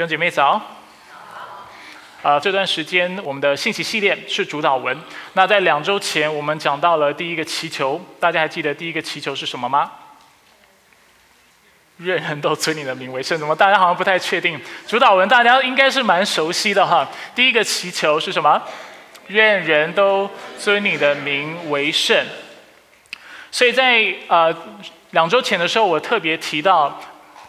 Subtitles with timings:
[0.00, 0.58] 弟兄姐妹早。
[2.22, 4.98] 啊，这段时间我们的信息系列是主导文。
[5.34, 9.92] 那在两周前，我们讲到了第一个祈求，大家还记得第一个祈求是什么吗？
[11.98, 13.36] 愿人都尊你的名为圣。
[13.38, 14.58] 怎么大家好像不太确定？
[14.86, 17.06] 主导文大家应该是蛮熟悉的哈。
[17.34, 18.62] 第一个祈求是什么？
[19.26, 22.24] 愿人都尊你的名为圣。
[23.50, 24.56] 所以在呃
[25.10, 26.98] 两周前的时候，我特别提到。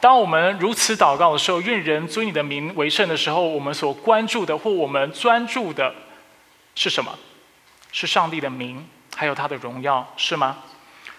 [0.02, 5.94] 当我们如此祷告的时候，愿人尊你的名为圣的时候，我们所关注的或我们专注的
[6.74, 7.16] 是什么？
[7.92, 8.84] 是上帝的名，
[9.16, 10.58] 还有他的荣耀，是吗？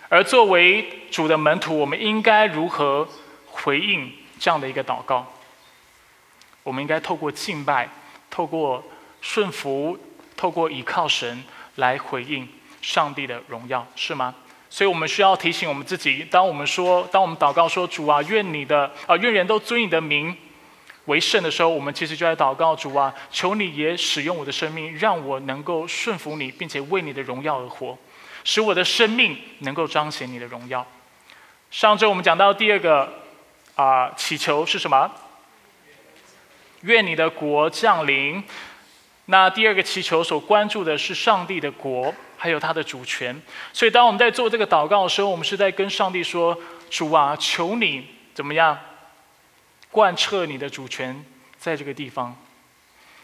[0.09, 3.07] 而作为主的门徒，我们应该如何
[3.47, 5.33] 回应这样的一个祷告？
[6.65, 7.89] 我们应该透过敬拜，
[8.31, 8.83] 透过
[9.21, 9.97] 顺服，
[10.37, 11.45] 透过倚靠神
[11.77, 12.49] 来回应
[12.81, 14.35] 上帝的荣耀，是吗？
[14.73, 20.35] 所以我们需要提醒我们自己：当我们说，当我们祷告说“主啊，愿你的啊，愿人都尊你的名
[21.05, 27.99] 为圣”的时候，我们其实就在祷告：“主啊，求你也使用我的生命，让我能够顺服你，并且为你的荣耀而活，
[28.45, 30.87] 使我的生命能够彰显你的荣耀。”
[31.71, 33.13] 上周我们讲到第二个
[33.75, 35.11] 啊祈求是什么？
[36.81, 38.43] 愿你的国降临。
[39.27, 42.15] 那第二个祈求所关注的是上帝的国。
[42.43, 43.41] 还有他的主权，
[43.73, 46.59] 所以当我们在做这个祷告的时候，我们是在跟上帝说
[46.91, 48.05] ：“主啊，求你
[48.35, 48.77] 怎么样
[49.93, 51.25] 贯彻你的主权
[51.57, 52.37] 在这个地方。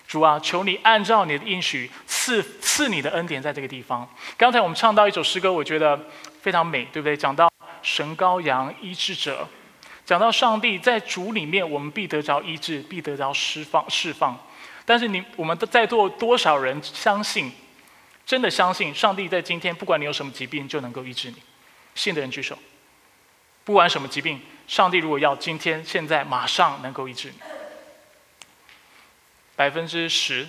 [0.06, 4.08] 主啊，求你按照你的应许赐赐你的恩典在这个地方。”
[4.38, 6.00] 刚才我们唱到一首诗歌，我觉得
[6.40, 7.16] 非常美，对不对？
[7.16, 7.50] 讲到
[7.82, 9.48] 神羔羊医治者，
[10.06, 14.38] 讲到上帝在主里面，我们必得着医治，必得着释放释放。
[14.84, 17.50] 但是你我们在座多少人相信？
[18.28, 21.36] 真的相信上帝在今天，不管你有什么疾病，就能够医治你。
[21.94, 22.58] 信的人举手。
[23.64, 27.36] 不管什么疾病，上帝如果要今天、现在、马上能够医治你，
[29.56, 30.46] 百分之十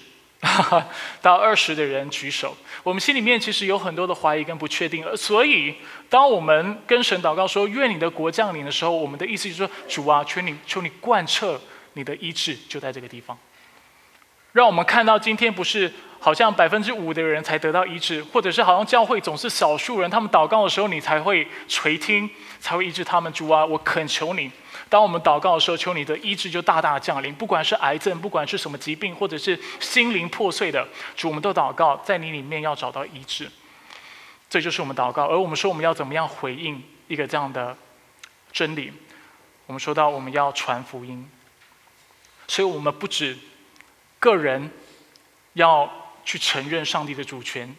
[1.23, 2.57] 到二十的人举手。
[2.83, 5.75] 我们心里面其实有很多的怀疑跟不确定，所以
[6.09, 11.61] 当我们跟神祷告说“愿你的国降临”的时候，我们的意思就是说：“主啊，求你，求你贯彻
[11.93, 13.39] 你的医治，就在这个地方。”
[14.51, 15.93] 让我们看到今天不是。
[16.21, 23.31] 好像百分之五的人才得到医治，或者是好像教会总是少数人，他们祷告的时候你才会垂听，才会医治他们。
[23.31, 24.51] 主啊，我恳求你，
[24.89, 27.33] 当我们祷告的时候，求你的医治就大大降临。
[27.33, 30.85] 不管是癌症，不管是什么疾病，或者是心灵破碎的，
[31.15, 33.49] 主，我们都祷告，在你里面要找到医治。
[34.49, 35.25] 这就是我们祷告。
[35.25, 37.77] 而我们说我们要怎么样回应一个这样的
[38.51, 38.91] 真理？
[39.67, 41.29] 我们说到我们要传福音，
[42.47, 43.37] 所以我们不止
[44.19, 44.69] 个人
[45.53, 45.89] 要。
[46.29, 47.75] 去承认上帝的主权，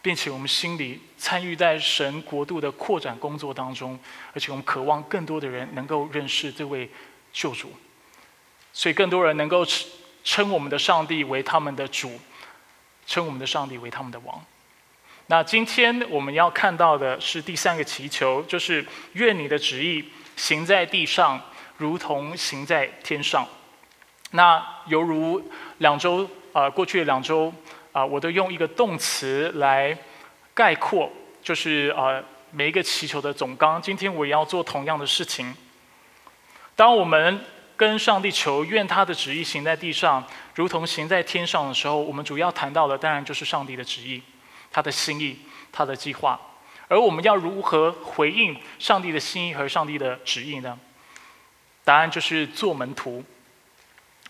[0.00, 3.98] 并且我们心里参与在神国度的扩展工作当中，
[4.32, 6.88] 而且我们渴望更多的人能够认识这位
[7.30, 7.70] 救主，
[8.72, 9.66] 所以更多人能够
[10.24, 12.18] 称我们的上帝为他们的主，
[13.06, 14.42] 称我们的上帝为他们的王。
[15.26, 18.82] 那今天我们要看到的是第三个祈求，就是
[19.12, 20.02] 愿你的旨意
[20.36, 21.38] 行在地上，
[21.76, 23.46] 如同行在天上。
[24.30, 27.52] 那犹如两周啊，过去的两周。
[27.92, 29.96] 啊，我都用一个动词来
[30.54, 31.10] 概括，
[31.42, 33.82] 就是啊，每一个祈求的总纲。
[33.82, 35.52] 今天我也要做同样的事情。
[36.76, 37.40] 当我们
[37.76, 40.24] 跟上帝求愿他的旨意行在地上，
[40.54, 44.22] 如同行在天上的时候，我们主要谈到的当然就是上帝的旨意、
[44.70, 45.38] 他的心意、
[45.72, 46.40] 他的计划。
[46.86, 50.78] 而我们要如何回应上帝的心意和上帝的旨意呢？
[51.84, 53.24] 答案就是做门徒。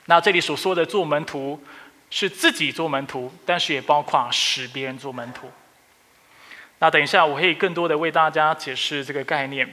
[0.06, 1.62] 那这里所说的做门徒。
[2.10, 5.50] 是自己做门徒，但是也包括使别人做门徒。
[6.80, 9.68] 那等一下，我可以更多的为大家解释这个概念。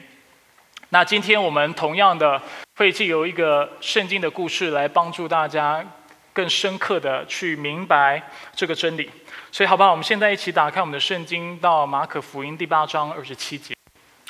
[0.89, 2.41] 那今天我们同样的
[2.75, 5.85] 会借由一个圣经的故事来帮助大家
[6.31, 8.21] 更深刻的去明白
[8.53, 9.09] 这个真理。
[9.51, 9.91] 所以，好不好？
[9.91, 13.73] 我们现在一起打开我们的圣经，到马可福音第八章二十七节。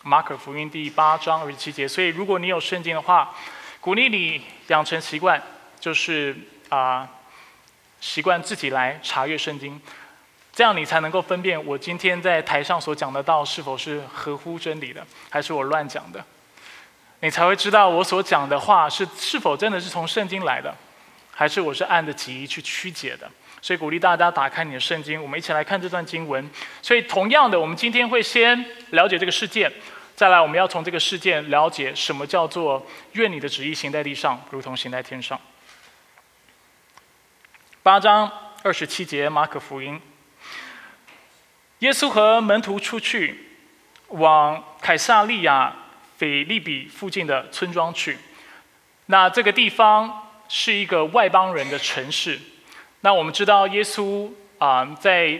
[0.04, 1.88] 马可福音第八章二十七节。
[1.88, 3.36] 所以，如果你有圣经的话，
[3.82, 5.42] 鼓励你养成习惯，
[5.80, 6.36] 就是
[6.70, 7.10] 啊。
[8.00, 9.82] 习惯自己来查阅圣经，
[10.54, 16.24] 这样你才能够分辨我今天在台上所讲的道是否是合乎真理的，还是我乱讲的。
[17.22, 20.76] 你才会知道我所讲的话是是否真的是从圣经来的，
[21.32, 23.30] 还是我是按着己意去曲解的。
[23.60, 26.48] 所以鼓励大家打开你的圣经，我们一起来看这段经文。
[26.82, 29.72] 所以同样的，我们今天会先了解这个事件，
[30.16, 35.40] 再来我们要从这个事件了解什么叫做愿你的旨意行在地上，如同行在天上。
[37.88, 38.30] 八章
[38.64, 39.98] 二十七节，马可福音。
[41.80, 43.48] 耶稣和门徒出去，
[44.10, 45.74] 往凯撒利亚
[46.18, 48.18] 腓利比附近的村庄去。
[49.06, 52.38] 那这个地方是一个外邦人的城市。
[53.00, 55.40] 那我们知道耶稣啊，在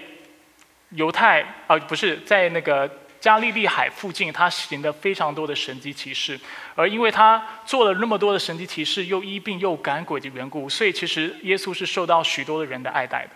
[0.92, 2.90] 犹太啊，不是在那个
[3.28, 6.40] 加利利海附近，他行了非常多的神迹奇事。
[6.76, 13.32] 而因为他做了那么多的神迹奇事，又医病又赶鬼的缘故，所以其实耶稣是受到许多的人的爱戴的。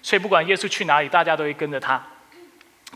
[0.00, 2.02] 所以不管耶稣去哪里，大家都会跟着他，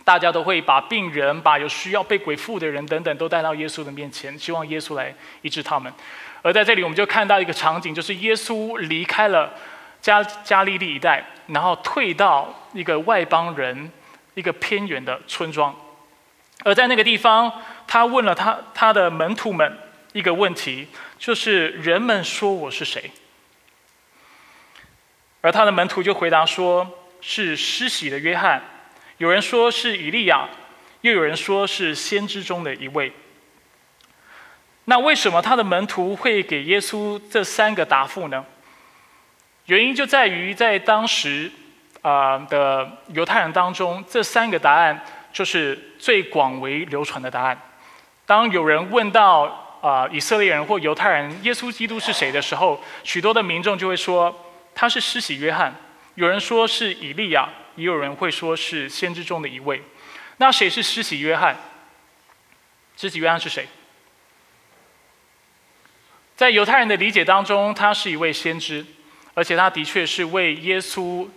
[0.03, 5.93] 大家都会把病人、把有需要被鬼附的人等等，都带到耶稣的面前，希望耶稣来医治他们。
[6.41, 9.53] 而在这里，我们就看到一个场景，就是耶稣离开了
[10.01, 13.93] 加加利利一带，然后退到一个外邦人、
[14.33, 15.77] 一个偏远的村庄。
[16.65, 17.53] 而在那个地方，
[17.87, 19.79] 他问了他他的门徒们
[20.13, 20.87] 一个问题，
[21.19, 23.11] 就是人们说我是谁？
[25.41, 26.97] 而他的门徒就回答说。
[27.23, 28.63] 是施洗的约翰，
[29.19, 30.49] 有人说是以利亚，
[31.03, 33.13] 又有人说是先知中的一位。
[34.87, 38.43] 那为什么他的门徒会给耶稣这三个答复呢？
[39.67, 41.53] 原因就在于在当时
[42.01, 47.61] 啊的犹太人当中，这三个答案就是最广为流传的答案。
[48.25, 54.35] 当有人问到啊以色列人或犹太人耶稣基督是谁的时候，许多的民众就会说
[54.75, 55.75] 他是施洗约翰。
[56.15, 59.83] 有人说是以利亚，也有人会说是先知中的一位。
[60.39, 61.57] 那谁是施洗约翰？
[62.97, 63.69] 施洗约翰是谁？
[66.37, 68.85] 在犹太人的理解当中，他是一位先知，
[69.35, 71.29] 而且他的确是为耶稣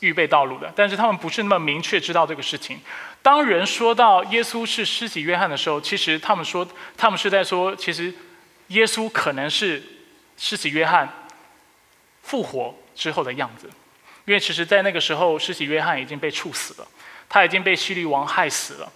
[0.00, 0.72] 预备道路的。
[0.76, 2.80] 但是他们不是那么明确知道这个事情。
[3.22, 8.12] 当人说到耶稣是施洗约翰的时候，其实他们说他们是在说，其实
[8.68, 9.82] 耶稣可能是
[10.36, 11.08] 施洗约翰
[12.22, 13.68] 复活之后的样子。
[14.26, 16.88] 因为其实，在那个时候，施洗约翰已经被处死了，
[17.28, 18.92] 他已经被希律王害死了。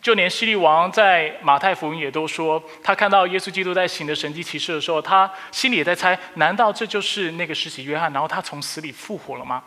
[0.00, 8.12] 就连希律王在马太福音也都说，他看到耶稣基督在行的神迹奇事的时候，他心里也在猜：难道这就是那个施洗约翰？
[8.12, 9.64] 然后他从死里复活了吗？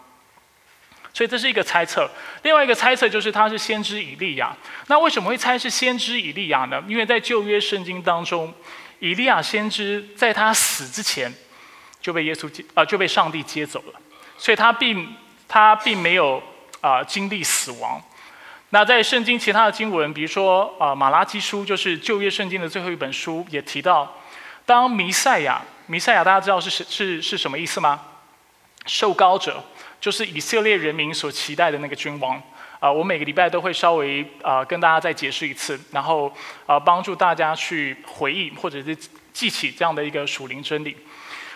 [1.14, 2.10] 所以这是一个猜测。
[2.44, 4.56] 另外一个猜测就是他是先知以利亚。
[4.88, 6.84] 那为什么会猜是先知以利亚呢？
[6.88, 8.54] 因为在旧约圣经当中，
[9.00, 11.34] 以利亚先知在他死之前
[12.02, 14.00] 就被耶稣接啊就被上帝接走了。
[14.38, 15.16] 所以他并
[15.48, 16.42] 他并没有
[16.80, 18.02] 啊经历死亡。
[18.70, 24.18] 那在圣经其他的经文，比如说啊马拉基书，就是旧约圣经的最后一本书，也提到，
[24.66, 28.00] 当弥赛亚，弥赛亚大家知道是是是什么意思吗？
[28.86, 29.62] 受膏者，
[30.02, 32.42] 就是以色列人民所期待的那个君王。
[32.82, 38.98] 啊，我每个礼拜都会稍微啊跟大家再解释一次，然后啊帮助大家去回忆或者是
[39.32, 40.98] 记起这样的一个属灵真理。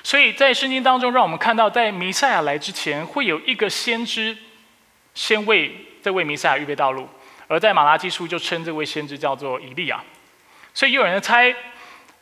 [0.04, 4.38] 所以在圣经当中，让我们看到，在弥赛亚来之前，会有一个先知
[5.16, 7.10] 先为这位弥赛亚预备道路，
[7.48, 10.04] 而在马拉基书就称这位先知叫做以利亚。
[10.76, 11.48] 所以有人猜，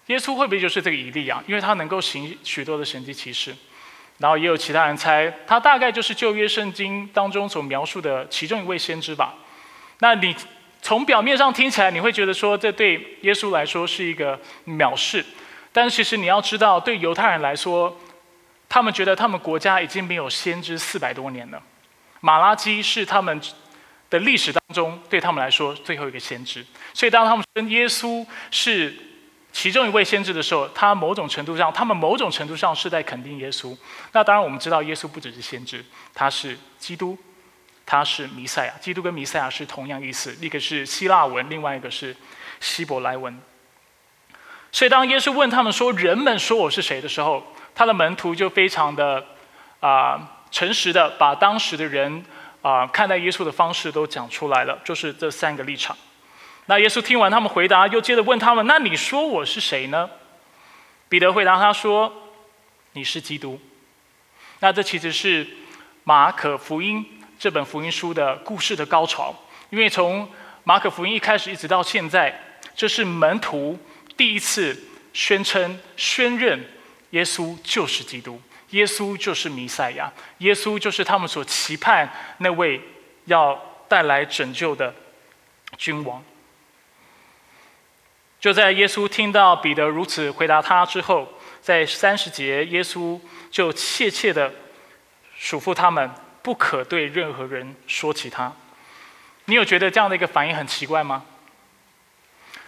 [0.06, 1.44] 耶稣会不会就是这个以利亚？
[1.46, 3.54] 因为他能够行许多的神迹奇事。
[4.20, 9.34] 然后也有其他人猜，他大概就是旧约圣经当中所描述的其中一位先知吧。
[10.00, 10.36] 那你
[10.82, 15.24] 从表面上听起来，你会觉得说，这对耶稣来说是一个藐视。
[15.72, 17.98] 但其实你要知道，对犹太人来说，
[18.70, 21.62] 他们觉得他们国家已经没有先知四百多年了。
[22.20, 23.42] 马拉基是他们
[24.10, 26.66] 的历史当中对他们来说最后一个先知。
[26.94, 28.94] 所以当他们跟耶稣是
[29.54, 33.78] 其中一位先知的时候，他某种程度上，他们某种程度上是在肯定耶稣。
[34.12, 37.16] 那当然我们知道，耶稣不只是先知，他是基督，
[37.86, 38.74] 他是弥赛亚。
[38.82, 42.16] 基督跟弥赛亚是同样意思，一个是希腊文，另外一个是
[42.60, 43.40] 希伯来文。
[44.72, 47.46] 所以，当耶稣问他们说“人们说我是谁”的时候，
[47.76, 49.24] 他的门徒就非常的
[49.80, 50.20] 啊
[50.50, 52.26] 诚实的把当时的人
[52.64, 55.96] 啊看待耶稣的方式都讲出来了，就是这三个立场。
[56.66, 60.10] 那耶稣听完他们回答，又接着问他们：“那你说我是谁呢？”
[61.10, 62.12] 彼得回答他说
[62.94, 63.60] ：“你是基督。”
[64.60, 65.46] 那这其实是
[66.06, 67.06] 马可福音
[67.38, 69.36] 这本福音书的故事的高潮，
[69.70, 70.30] 因为从
[70.64, 73.78] 马可福音一开始一直到现在，这是门徒。
[74.16, 74.80] 第一次
[75.12, 76.64] 宣称、宣认
[77.10, 78.40] 耶稣就是基督，
[78.70, 82.80] 耶稣就是弥赛亚，耶稣就是他们所期盼那位
[83.26, 84.94] 要带来拯救的
[85.78, 86.24] 君王。
[88.44, 91.26] 就在耶稣听到彼得如此回答他之后，
[91.62, 93.18] 在三十节，耶稣
[93.50, 94.54] 就切切的
[95.40, 98.52] 嘱咐他们不可对任何人说起他。
[99.46, 101.24] 你有觉得这样的一个反应很奇怪吗？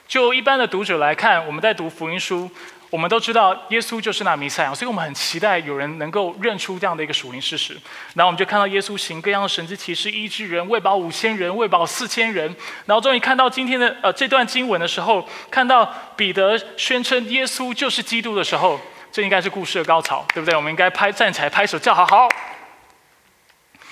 [0.08, 2.50] 就一般的读者来看，我们在读福音书，
[2.90, 7.74] 我们都知道耶稣就是那弥赛亚，所以我们很期待有人能够认出这样的一个属灵事实。
[8.14, 12.56] 然后我们就看到耶稣行各样的神迹奇事，医治人，喂饱五千人，喂饱四千人。
[12.86, 18.80] 然后终于看到今天的呃这段经文的时候，看到彼得宣称耶稣就是基督的时候，
[19.12, 20.56] 这应该是故事的高潮，对不对？
[20.56, 22.30] 我们应该拍站起来拍手叫好，好。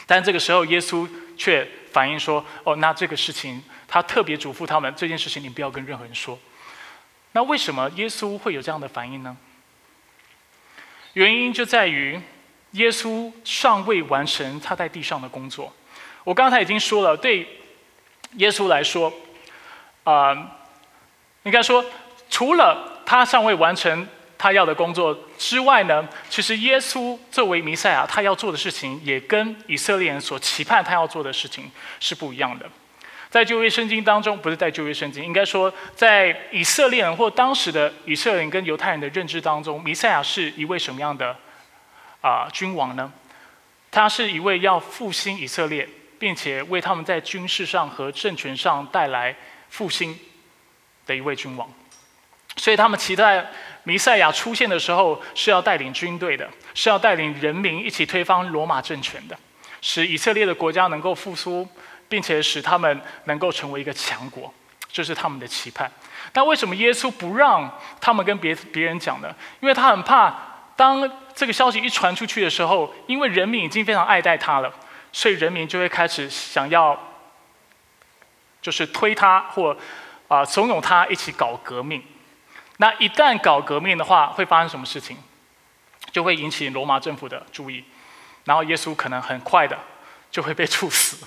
[0.06, 6.38] 但这个时候，耶稣却反映说：“哦，那这个事情，他特别嘱咐他们，这件事情你不要跟任何人说。”
[7.34, 9.36] 那为什么耶稣会有这样的反应呢？
[11.13, 12.20] 原因就在于
[12.72, 15.72] 耶稣尚未完成他在地上的工作。
[16.24, 17.46] 我刚才已经说了，对
[18.38, 19.13] 耶稣来说，
[20.06, 20.34] 啊，
[21.44, 21.84] 应该说，
[22.30, 24.08] 除了他尚未完成。
[24.36, 31.72] 他要的工作之外呢，其实耶稣作为弥赛亚，他要做的事情也跟以色列人所期盼他要做的事情
[32.02, 32.70] 是不一样的。
[33.34, 41.36] 在旧约圣经当中，不是在旧约圣经，应该说在以色列人或当时的以色列人跟犹太人的认知当中，弥赛亚是一位什么样的
[42.22, 43.12] 啊君王呢？
[43.90, 49.36] 他是一位要复兴以色列，并且为他们在军事上和政权上带来
[49.70, 50.16] 复兴
[51.08, 51.68] 的一位君王，
[52.58, 53.44] 所以他们期待。
[53.86, 59.36] 弥赛亚出现的时候是要带领军队的，是要带领人民一起推翻罗马政权的，
[59.82, 61.68] 使以色列的国家能够复苏，
[62.08, 64.54] 并且使他们能够成为一个强国，
[64.92, 65.92] 这是他们的期盼。
[66.32, 69.34] 但为什么耶稣不让他们跟别别人讲呢？
[69.60, 70.34] 因为他很怕，
[70.76, 74.74] 当这个消息一传出去的时候，因为人民已经非常爱戴他了，
[75.12, 76.98] 所以人民就会开始想要，
[78.62, 79.76] 就是推他或
[80.28, 82.04] 啊怂恿他一起搞革命。
[82.78, 85.18] 那一旦搞革命的话，会发生什么事情？
[86.12, 87.84] 就会引起罗马政府的注意，
[88.44, 89.78] 然后耶稣可能很快的
[90.30, 91.26] 就会被处死。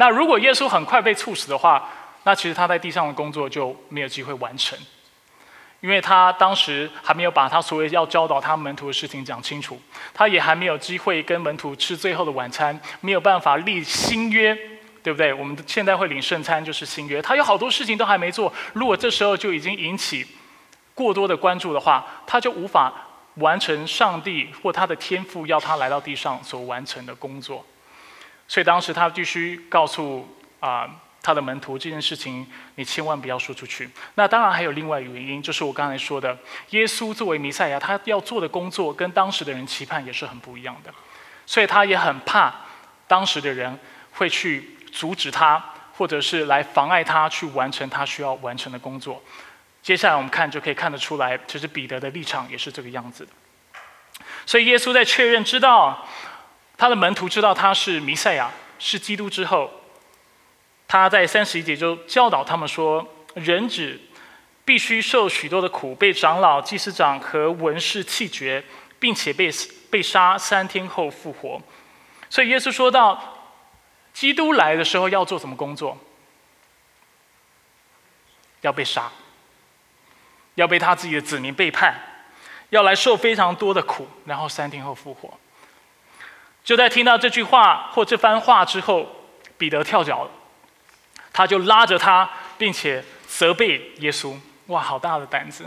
[0.00, 1.86] 那如果耶稣很快被处死的话，
[2.22, 4.78] 那其实他在地上的工作就没有机会完成，
[5.82, 9.78] 因为他当时还没有把他所谓要教导他门徒的事情讲清楚，
[10.14, 14.56] 他也还没有机会跟门徒吃最后的晚餐，没有办法立新约，
[15.02, 15.34] 对不对？
[15.34, 18.50] 我们现在会领圣餐就是新约，他有好多事情都还没做。
[18.72, 20.26] 如果这时候就已经引起
[20.94, 22.90] 过多的关注的话，他就无法
[23.34, 27.62] 完成上帝或他的天赋要他来到地上所完成的工作。
[28.50, 30.28] 所以当时他必须告诉
[30.58, 30.90] 啊
[31.22, 33.88] 他的门徒这件事情，你千万不要说出去。
[34.16, 36.36] 那当然还有另外一个原因，就是我刚才说的，
[36.70, 40.92] 耶稣作为弥赛亚，他要做的工作跟当时的人期盼也是很不一样的，
[41.46, 42.52] 所以他也很怕
[43.06, 43.78] 当时的人
[44.10, 45.64] 会去阻止他，
[45.94, 49.22] 或者是来妨碍他去完成他需要完成的工作。
[49.80, 53.30] 接下来我们看就可以看得出来，其实彼得的立场也是这个样子的。
[54.44, 56.04] 所以耶稣在确认知道
[56.80, 59.70] 他的门徒知道他是弥赛亚是基督之后，
[60.88, 64.00] 他在三十一节就教导他们说：人子
[64.64, 68.64] 必须受许多的苦，被长老、祭司长和文士弃绝，
[68.98, 69.50] 并且被
[69.90, 71.60] 被杀，三天后复活。
[72.30, 73.36] 所以耶稣说到，
[74.14, 75.98] 基督来的时候要做什么工作？
[78.62, 79.12] 要被杀。
[80.54, 81.94] 要被他自己的子民背叛，
[82.70, 85.38] 要来受非常多的苦，然后三天后复活。
[86.62, 89.26] 就在听到这句话或这番话之后，
[89.58, 90.30] 彼得跳脚了，
[91.32, 94.34] 他就拉着他，并且责备耶稣。
[94.66, 95.64] 哇，好大的胆子，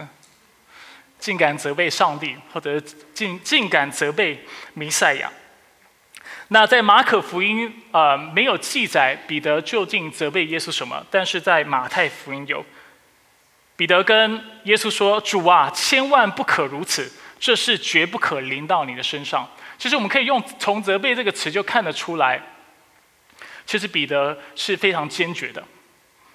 [1.19, 2.79] 竟敢责备上帝，或者
[3.13, 5.29] 竟竟敢责备弥赛亚。
[6.49, 12.63] 那在马可福音啊没有记载彼得究竟责备耶稣什么，但是在马太福音有。
[13.75, 22.41] 彼得跟耶稣说：“主啊，千万不可如此，这事绝不可临到你的身上。”其实我们可以用“从责备”这个词就看得出来，
[23.65, 25.63] 其实彼得是非常坚决的，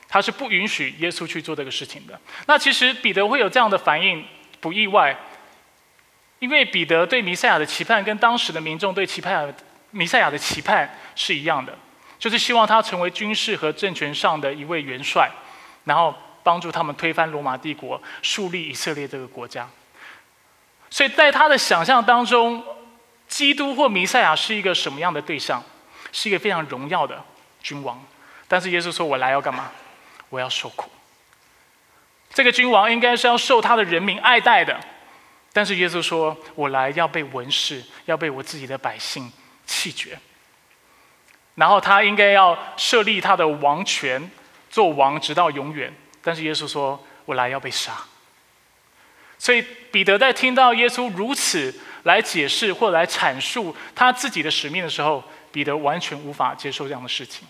[0.09, 2.19] 他是不允许耶稣去做这个事情的。
[2.47, 4.25] 那其实彼得会有这样的反应
[4.61, 5.17] 不意外，
[6.39, 9.55] 因为彼得对弥赛亚的期盼跟当时的民众对期盼
[9.91, 11.77] 弥赛亚的期盼是一样的，
[12.19, 15.31] 就是希望他成为军事和政权上的一位元帅，
[15.85, 16.15] 然后。
[16.45, 19.69] 帮助他们推翻罗马帝国，树立以色列这个国家。
[20.89, 22.65] 所以在他的想象当中，
[23.29, 25.63] 基督或弥赛亚是一个什么样的对象？
[26.11, 27.23] 是一个非常荣耀的
[27.63, 28.03] 君王。
[28.49, 29.71] 但是耶稣说：“我来要干嘛？
[30.31, 30.91] 我要受苦。”
[32.33, 34.79] 这个君王应该是要受他的人民爱戴的。
[35.53, 39.31] 但是耶稣说：“我来要被文士，要被我自己的百姓
[39.67, 40.19] 弃绝。”
[41.57, 44.31] 然后他应该要设立他的王权，
[44.71, 45.93] 做王直到永远。
[46.23, 47.93] 但是耶稣说：“我来要被杀。”
[49.39, 51.75] 所以彼得在听到耶稣如此
[52.05, 57.47] 来解释或来阐述他自己的使命的时候，彼得完全无法接受这样的事情。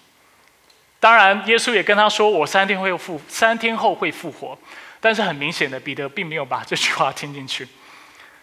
[1.00, 4.58] 当然，耶稣也跟他说：“我三天会复，三天后会复活。”
[5.00, 7.68] 但是很明显的，彼得并没有把这句话听进去。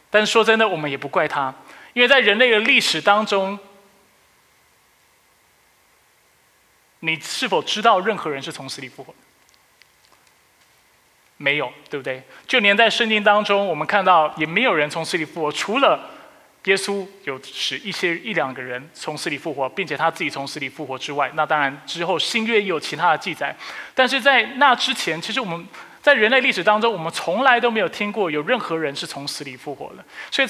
[0.09, 1.53] 但是说真的，我们也不怪他，
[1.91, 3.59] 因为在人类的历史当中，
[7.01, 9.13] 你是否知道任何人是从死里复活？
[11.37, 12.23] 没有，对不对？
[12.47, 15.99] 就连在圣经当中，我们看到也没有人从死里复活，除了
[16.63, 23.55] 耶稣有使一些一两个人从死里复活，并且他自己从死里复活之外，那当然之后新约也有其他的记载。
[23.93, 25.67] 但是在那之前，其实我们
[26.01, 30.03] 在人类历史当中，我们从来都没有听过有任何人是从死里复活的。
[30.31, 30.47] 所以，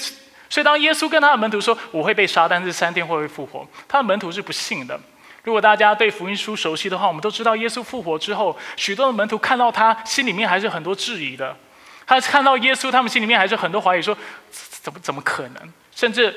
[0.48, 4.98] 所以当耶稣跟他的门徒说我会被杀，但是三天后会复活，他的门徒是不信的。
[5.46, 11.56] 如果大家对福音书熟悉的话，我们都知道耶稣复活之后，许多的门徒看到他，心里面还是很多质疑的。
[12.04, 14.18] 他看到耶稣，他们心里面还是很多怀疑，说
[14.50, 15.72] 怎么怎么可能？
[15.94, 16.34] 甚至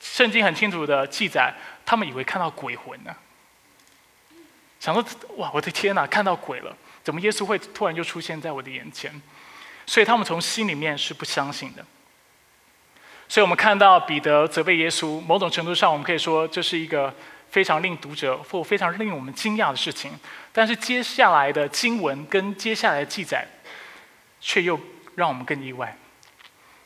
[0.00, 1.54] 圣经很清楚的记载，
[1.86, 3.14] 他们以为看到鬼魂呢。
[4.80, 5.04] 想说
[5.36, 6.76] 哇，我的天哪，看到鬼了！
[7.04, 9.22] 怎么耶稣会突然就出现在我的眼前？
[9.86, 11.84] 所以他们从心里面是不相信的。
[13.28, 17.14] 所以我们看到彼得责备耶稣，某种程度上，我们可以说这是一个。
[17.50, 20.12] 非常令读者或非常令我们惊讶的事情，
[20.52, 23.46] 但是接下来的经文跟接下来的记载，
[24.40, 24.78] 却又
[25.14, 25.96] 让我们更意外。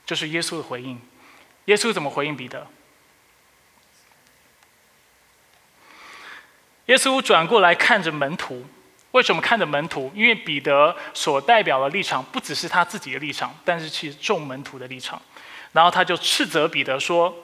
[0.06, 1.00] 就是耶稣的回应，
[1.66, 2.66] 耶稣怎么回应彼得？
[6.86, 8.66] 耶稣转过来看着门徒，
[9.12, 10.10] 为什么看着门徒？
[10.14, 15.20] 因为彼得所代表的立场不只是他自己的立场，但是其实众门徒的立场。
[15.72, 17.34] 然后他就斥责彼得说：“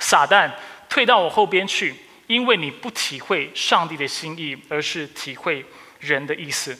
[0.00, 0.50] 撒旦，
[0.88, 1.94] 退到我后边去。”
[2.28, 5.66] 因为你不体会上帝的心意，而是体会
[5.98, 6.78] 人的意思。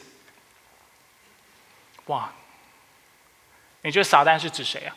[2.06, 2.32] 哇！
[3.82, 4.94] 你觉得撒旦是指谁啊？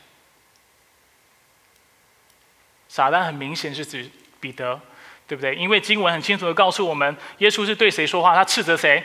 [2.89, 4.79] 撒旦很明显是指彼得，
[5.27, 5.55] 对不对？
[5.55, 8.35] 因为经文很清楚的告诉我们，耶稣是对谁说话？
[8.35, 9.03] 他斥责谁？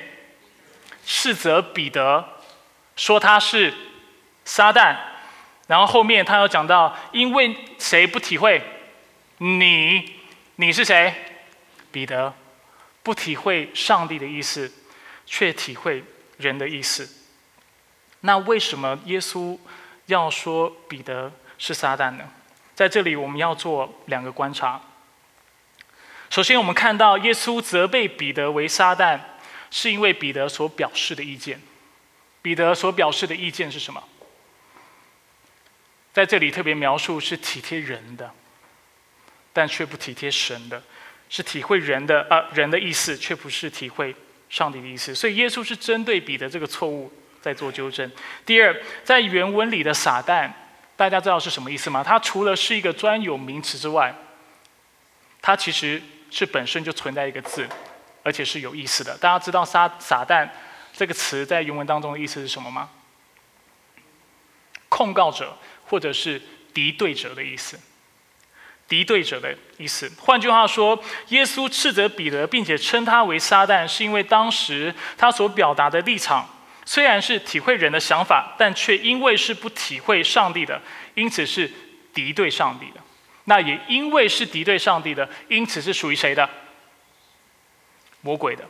[1.04, 2.28] 斥责彼得，
[2.96, 3.72] 说他是
[4.44, 4.96] 撒旦。
[5.68, 8.62] 然后后面他又讲到，因为谁不体会？
[9.38, 10.16] 你，
[10.56, 11.14] 你是谁？
[11.96, 12.34] 彼得
[13.02, 14.70] 不体会上帝的意思，
[15.24, 16.04] 却体会
[16.36, 17.08] 人的意思。
[18.20, 19.58] 那为什么耶稣
[20.04, 22.28] 要说彼得是撒旦呢？
[22.74, 24.78] 在这里，我们要做两个观察。
[26.28, 29.18] 首先，我们看到耶稣责备彼得为撒旦，
[29.70, 31.62] 是因为彼得所表示的意见。
[32.42, 34.04] 彼得所表示的意见是什么？
[36.12, 38.34] 在这里特别描述是体贴人的，
[39.54, 40.82] 但却不体贴神的。
[41.28, 44.14] 是体会人的啊人的意思，却不是体会
[44.48, 45.14] 上帝的意思。
[45.14, 48.10] 所以耶稣是针对彼得这个错误在做纠正。
[48.44, 50.50] 第二，在原文里的撒旦，
[50.96, 52.02] 大家知道是什么意思吗？
[52.04, 54.14] 它除了是一个专有名词之外，
[55.42, 57.68] 它其实是本身就存在一个字，
[58.22, 59.16] 而且是有意思的。
[59.18, 60.48] 大家知道撒撒旦
[60.92, 62.88] 这个词在原文当中的意思是什么吗？
[64.88, 66.40] 控告者或者是
[66.72, 67.78] 敌对者的意思。
[68.88, 70.10] 敌对者的意思。
[70.18, 76.48] 换句话说，耶稣斥责彼得，并且称他为撒旦，是因为当时他所表达的立场
[76.84, 80.80] 虽然是体会人的想法，但却因为是不体会上帝的，
[81.14, 81.70] 因此是
[82.14, 83.00] 敌对上帝的。
[83.44, 86.48] 那也因为是敌对上帝的，因此是属于谁的？
[88.20, 88.64] 魔鬼的，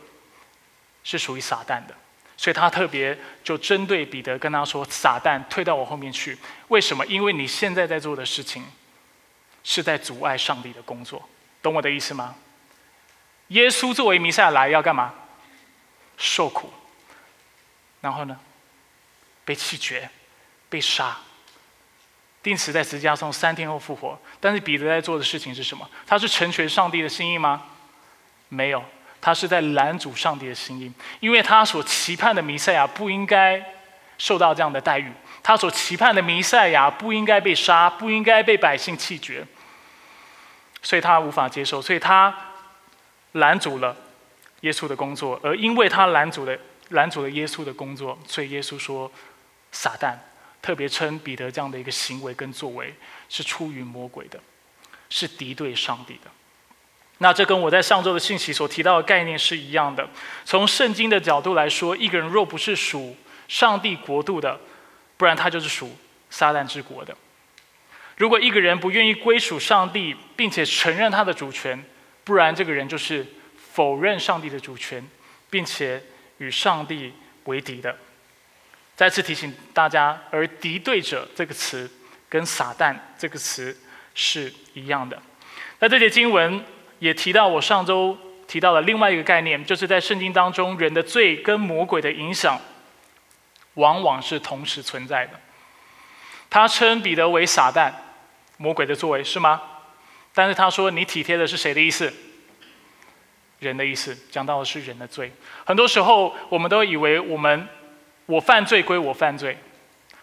[1.03, 1.95] 是属于撒旦的。
[2.35, 6.37] 所以他特别就针对彼得跟他说：“撒旦，退到我后面去。
[6.67, 7.03] 为什么？
[7.07, 8.63] 因为你现在在做的事情。”
[9.69, 11.27] 是在阻碍上帝的工作，
[11.61, 12.35] 懂我的意思吗？
[13.49, 15.13] 耶稣作为弥赛亚来要干嘛？
[16.15, 16.71] 受苦，
[17.99, 18.39] 然后呢？
[19.43, 20.09] 被弃绝，
[20.69, 21.17] 被杀，
[22.41, 24.17] 定死在十字架上，三天后复活。
[24.39, 25.89] 但是彼得在做的事情是什么？
[26.05, 27.65] 他是成全上帝的心意吗？
[28.47, 28.81] 没有，
[29.19, 33.61] 他是在拦阻上帝的心意，因为他所期盼的弥赛亚不应该
[34.17, 35.11] 受到这样的待遇，
[35.43, 39.45] 他所期盼的弥赛亚不应该被杀，不应该被百姓弃绝。
[40.87, 42.33] 所以他无法接受，所以他
[43.33, 43.93] 拦阻了
[44.61, 46.57] 耶稣的工作，而因为他拦阻了
[46.91, 49.11] 拦阻了耶稣的工作，所以耶稣说
[49.73, 50.15] ：“撒旦，
[50.61, 52.95] 特别称彼得这样的一个行为跟作为
[53.27, 54.39] 是出于魔鬼的，
[55.09, 56.31] 是敌对上帝的。”
[57.19, 60.07] 那这跟我在上周的信息所提到的概念是一样的。
[60.45, 63.13] 从圣经的角度来说，一个人若不是属
[63.49, 64.57] 上帝国度的，
[65.17, 65.97] 不然他就是属
[66.29, 67.13] 撒旦之国的。
[68.17, 71.81] 如果一个人不愿意归属上帝，并且承认他的主权，
[72.23, 73.25] 不然这个人就是
[73.73, 75.07] 否认上帝的主权，
[75.51, 76.01] 并且
[76.39, 77.13] 与上帝
[77.45, 77.95] 为敌的。
[78.95, 81.89] 再次提醒大家，而“敌对者”这个词
[82.27, 83.77] 跟“撒旦”这个词
[84.15, 85.21] 是一样的。
[85.77, 86.65] 那这节经文
[86.97, 92.59] 也提到我上周提到的另外一个概念，就是在圣经当中，人的罪跟魔鬼的影响
[93.75, 95.39] 往往是同时存在的。
[96.49, 97.91] 他称彼得为撒旦。
[98.57, 99.61] 魔鬼的作为是吗？
[100.33, 102.13] 但是他说你体贴的是谁的意思？
[103.59, 105.31] 人的意思，讲到的是人的罪。
[105.65, 107.67] 很多时候我们都以为我们
[108.27, 109.57] 我犯罪归我犯罪，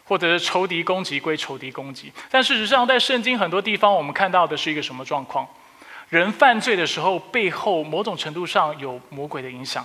[0.05, 2.13] 或者是仇敌攻击归仇敌攻击。
[2.31, 5.49] 但事实上，在圣经很多地方，我们看到的是一个什么状况？
[6.11, 9.85] 人犯罪的时候，背后某种程度上有魔鬼的影响，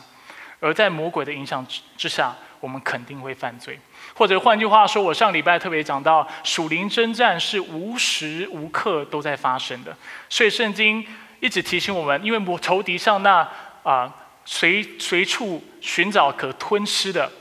[0.60, 3.80] 而在魔鬼的影响之之下，我们肯定会犯罪。
[4.20, 9.96] 或者换句话说，我上礼拜特别讲到，属灵征战是无时无刻都在发生的。
[10.28, 11.02] 所以圣经
[11.40, 13.50] 一直提醒我们，因为我仇敌上那
[13.82, 17.32] 啊随随处寻找可吞吃的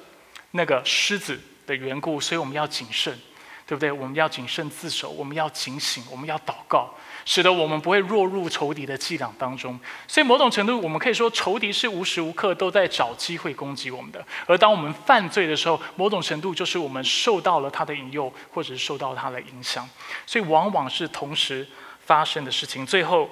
[0.52, 3.12] 那个狮子的缘故，所以我们要谨慎，
[3.66, 3.90] 对不对？
[3.90, 6.94] 我们要谨慎自守，我们要警醒，我们要祷告。
[7.30, 14.24] 使得我们不会落入仇敌的伎俩当中，所以某种程度，我们可以说仇敌是无时无刻都在找机会攻击我们的。
[14.46, 19.86] 而当我们犯罪的时候，某种程度就是我们受到了他的引诱，或者是受到他的影响。
[20.24, 21.68] 所以往往是同时
[22.06, 22.86] 发生的事情。
[22.86, 23.28] 最后，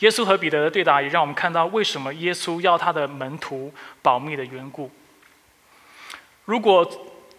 [0.00, 4.90] 耶稣和彼得的对答也让我们看到为什么耶稣要他的门徒保密的缘故。
[6.46, 6.84] 如果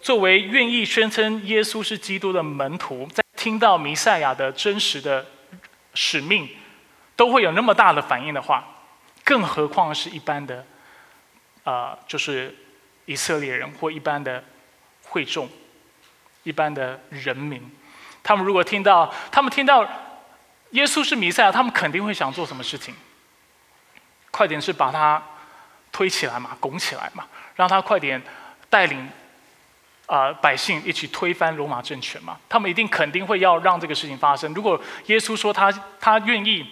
[0.00, 5.26] 作为愿意宣称耶稣是基督的门徒，在听到弥赛亚的真实的。
[5.94, 6.48] 使命
[7.16, 8.64] 都会有那么大的反应的话，
[9.24, 10.66] 更何况是一般的，
[11.64, 12.54] 啊，就是
[13.06, 14.44] 以色列人或一般的
[15.04, 15.48] 会众、
[16.42, 17.70] 一般的人民，
[18.22, 19.88] 他们如果听到，他们听到
[20.70, 22.94] 耶稣是弥赛亚，他们肯定会想做什么事情？
[24.30, 25.22] 快点是把他
[25.92, 28.20] 推起来嘛，拱起来嘛，让他快点
[28.68, 29.08] 带领。
[30.06, 32.36] 啊，百姓一起推翻罗马政权嘛？
[32.48, 34.52] 他们一定肯定会要让这个事情发生。
[34.52, 36.66] 如果耶稣说他他愿意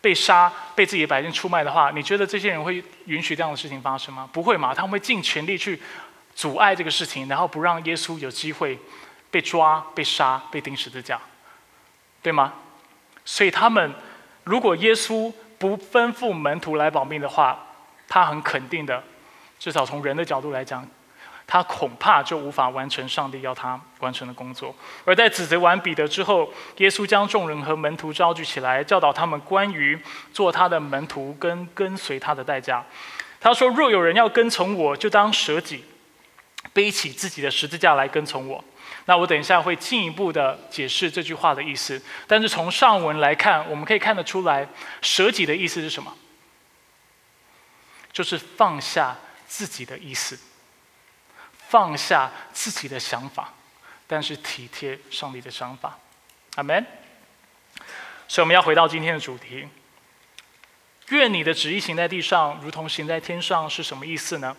[0.00, 4.28] 被杀、被自己的百姓出卖的话，你觉得这些人会允许这样的事情发生吗？
[4.30, 4.74] 不会嘛？
[4.74, 5.80] 他们会尽全力去
[6.34, 8.78] 阻碍这个事情，然后不让耶稣有机会
[9.30, 11.18] 被抓、被杀、被钉十字架，
[12.22, 12.52] 对吗？
[13.24, 13.92] 所以他们
[14.44, 17.58] 如果耶稣不吩咐门徒来保命的话，
[18.06, 19.02] 他很肯定的，
[19.58, 20.86] 至少从人的角度来讲。
[21.46, 24.74] 他恐怕就无法完成上帝要他完成的工作。
[25.04, 29.98] 而在指责完彼得之后，耶稣将众人和门徒召集起来，教导他们关于
[30.32, 32.84] 做他的门徒跟跟随他的代价。
[33.40, 35.84] 他说：“若有人要跟从我，就当舍己，
[36.72, 38.64] 背起自己的十字架来跟从我。”
[39.04, 42.02] 那我等一下会进一步的解释这句话的意思。
[42.26, 44.66] 但是从上文来看，我们可以看得出来，
[45.00, 46.12] 舍己的意思是什么？
[48.12, 50.36] 就是放下自己的意思。
[51.68, 53.52] 放下自己的想法，
[54.06, 55.98] 但是体贴上帝的想法，
[56.54, 56.84] 阿门。
[58.28, 59.68] 所以我们要回到今天的主题：
[61.08, 64.56] 愿你的旨意行在地上，如同行在天上，是什么意思呢？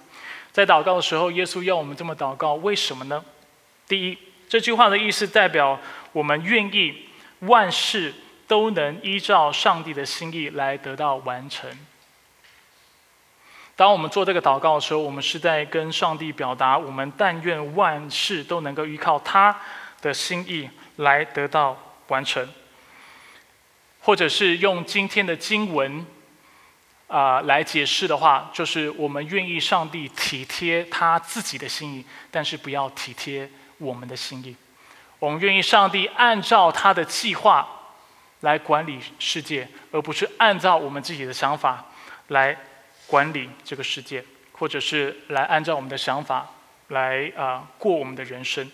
[0.52, 3.24] 在祷告的时候，耶稣要我们这么祷告，为什么呢？
[3.88, 4.18] 第一，
[4.50, 5.80] 这句话的意思代表
[6.14, 8.14] 我们愿意万事
[8.48, 11.70] 都能依照上帝的心意来得到完成。
[13.78, 19.56] 当我们做这个祷告的时候，我们是在跟上帝表达，我们但愿万事都能够依靠他
[20.02, 22.50] 的心意来得到完成，
[24.02, 26.04] 或者是用今天的经文
[27.06, 34.56] 啊来解释的话，就是我们愿意上帝体贴他自己的心意，但是不要体贴我们的心意。
[35.20, 37.68] 我们愿意上帝按照他的计划
[38.40, 41.86] 来管理世界，而不是按照我们自己的想法
[42.30, 42.58] 来。
[43.08, 46.48] 管理这个世界，或者是来按照我们的想法
[46.90, 48.70] 来啊过我们的人生。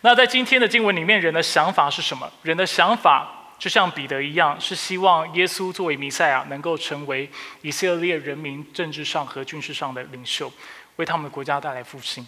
[0.00, 2.30] 那在今天的经文里面，人的想法是什么？
[2.42, 7.30] 人的想法就像彼得一样，是希望耶稣作为弥赛亚，能够成为
[7.62, 10.52] 以色列人民政治上和军事上的领袖，
[10.96, 12.26] 为他们的国家带来复兴。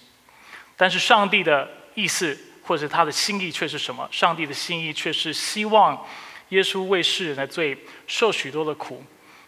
[0.76, 4.08] 但是上帝的意思或者他的心意却是什么？
[4.10, 6.06] 上帝的心意却是希望
[6.50, 9.04] 耶稣为世人的罪受许多的苦。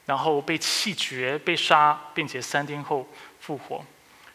[0.09, 3.07] 然后被弃绝、被杀，并且三天后
[3.39, 3.85] 复活。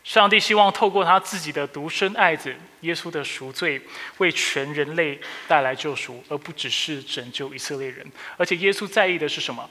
[0.04, 3.82] 上帝希望透过他自己的独生爱子耶稣的赎罪，
[4.20, 8.06] 为全人类带来救赎，而不只是拯救以色列人。
[8.38, 9.68] 而且耶稣在意的是什么？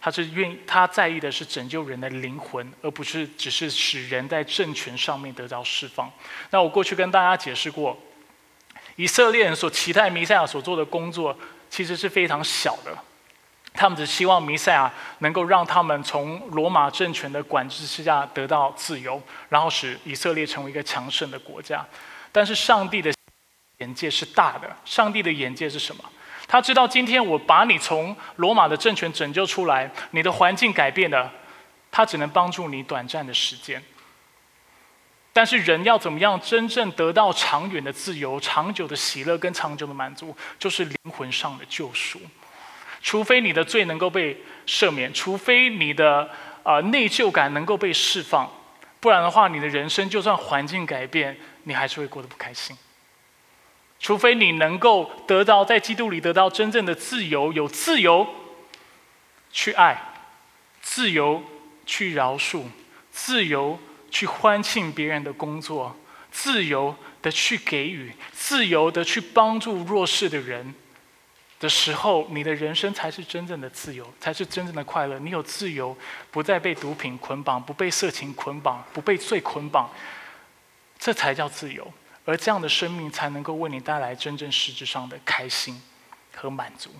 [0.00, 6.10] 他是愿意他在意的是拯救人的灵魂，而不是只是使人在政权上面得到释放。
[6.48, 7.98] 那我过去跟大家解释过，
[8.96, 11.36] 以色列人所期待弥赛亚所做的工作，
[11.68, 12.96] 其实是非常小的。
[13.74, 21.84] 他们只希望弥赛亚能够让他们从罗马政权的管制之下得到自由，然后使以色列成为一个强盛的国家。
[22.30, 23.12] 但是上帝的
[23.78, 26.04] 眼界是大的，上帝的眼界是什么？
[26.46, 31.30] 他知道今天我把你从罗马的政权拯救出来，你的环境改变了，
[31.90, 33.82] 他只能帮助你短暂的时间。
[35.32, 42.20] 但是人要怎么样真正得到长远的自由、长久的喜乐跟长久的满足，就是灵魂上的救赎。
[43.04, 46.30] 除非你的罪能够被赦免，除非你的
[46.62, 48.50] 啊内疚感能够被释放，
[48.98, 52.74] 不然的话，你的人生就算环境改变，你还是会过得不开心。
[54.00, 58.26] 除非你能够得到在基督里得到真正的自由，有自由
[59.52, 60.14] 去爱，
[60.80, 61.42] 自由
[61.84, 62.62] 去饶恕，
[63.10, 63.78] 自由
[64.10, 65.94] 去欢庆别人的工作，
[66.30, 70.74] 自由的去给予，自由的去帮助弱势的人
[71.64, 75.18] 的时候，你的人生才是真正的自由，才是真正的快乐。
[75.18, 75.96] 你有自由，
[76.30, 79.88] 不再被毒品捆绑，不被色情捆绑，不被罪捆绑，
[80.98, 81.90] 这才叫自由。
[82.26, 85.80] 而这样的生命才能够为你带来真正实质上的开心
[86.36, 86.90] 和满足。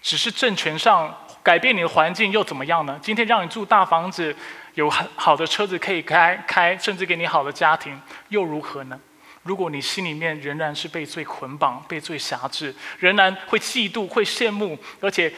[0.00, 2.98] 只是政权上改变你的环境又怎么样呢？
[3.02, 4.34] 今天让你住大房子，
[4.72, 8.98] 有很好的车子可以开，开甚至给你好的家庭，又如何呢？
[9.44, 15.32] 如果你心里面仍然是被罪捆绑、被罪辖制，仍然会嫉妒、会羡慕，而且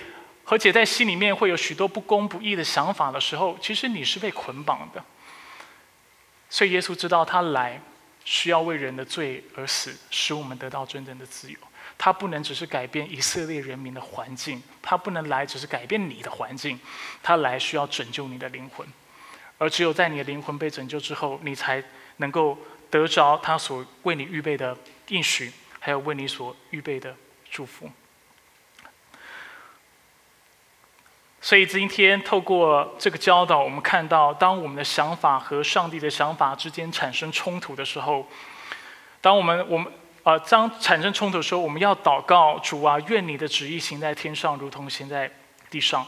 [0.46, 5.04] 而且在心里面会有许多不公不义的想法的时候，其实你是被捆绑的。
[6.48, 7.80] 所以耶稣知道他来。
[8.28, 11.56] 需要为人的罪而死，使我们得到真正的自由。
[11.96, 16.76] 他不能只是改变以色列人民的环境，他不能来只是改变你的环境，
[17.22, 18.84] 他来需要拯救你的灵魂。
[19.58, 21.80] 而只有在你的灵魂被拯救之后，你才
[22.16, 22.58] 能够
[22.90, 24.76] 得着他所为你预备的
[25.08, 27.16] 应许，还有为你所预备的
[27.50, 27.90] 祝福。
[31.40, 38.26] 所以今天透过这个教导，我们看到，当我们的想法和上帝的想法之间产生冲突的时候，
[39.20, 39.92] 当我们我们
[40.24, 45.30] 啊，当产生冲突的时候，我们要祷告主啊，愿你的旨意行在天上，如同行在
[45.70, 46.04] 地上。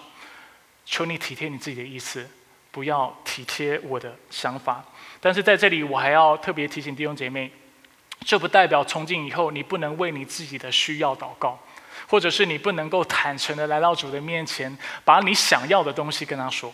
[0.85, 2.29] 求你体贴你自己的意思，
[2.73, 4.85] 不要体贴我的想法。
[5.21, 7.51] 但是在这里，我还要特别提醒弟兄姐妹，
[8.25, 11.59] 这不代表从今以后你不能为你自己的需要祷告。
[12.11, 16.73] 或者是你不能够坦诚的来到主的面前，把你想要的东西跟他说。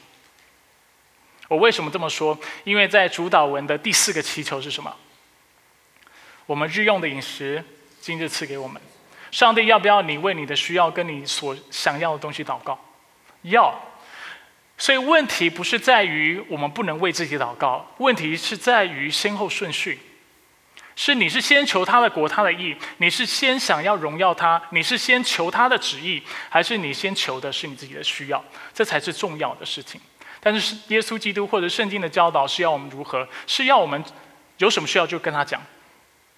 [1.49, 2.39] 我为什么这么说？
[2.63, 4.95] 因为在主导文的第四个祈求是什么？
[6.47, 7.65] 我们日用的饮食，
[8.01, 8.81] 今日赐给我们。
[9.33, 12.79] 上帝要不要你为你的需要跟你所想要的东西祷告？
[13.43, 13.75] 要。
[14.85, 19.99] 所以问题不是在于我们不能为自己祷告，问题是在于先后顺序。
[20.95, 28.45] 是你是先求他的国他的义，你是先想要荣耀他，你是先求他的旨意，还是你先求的是你自己的需要？
[28.75, 29.99] 这才是重要的事情。
[30.39, 33.27] 但是耶稣基督或者圣经的教导是要我们如何？
[33.47, 34.05] 是要我们
[34.59, 35.63] 有什么需要就跟他讲，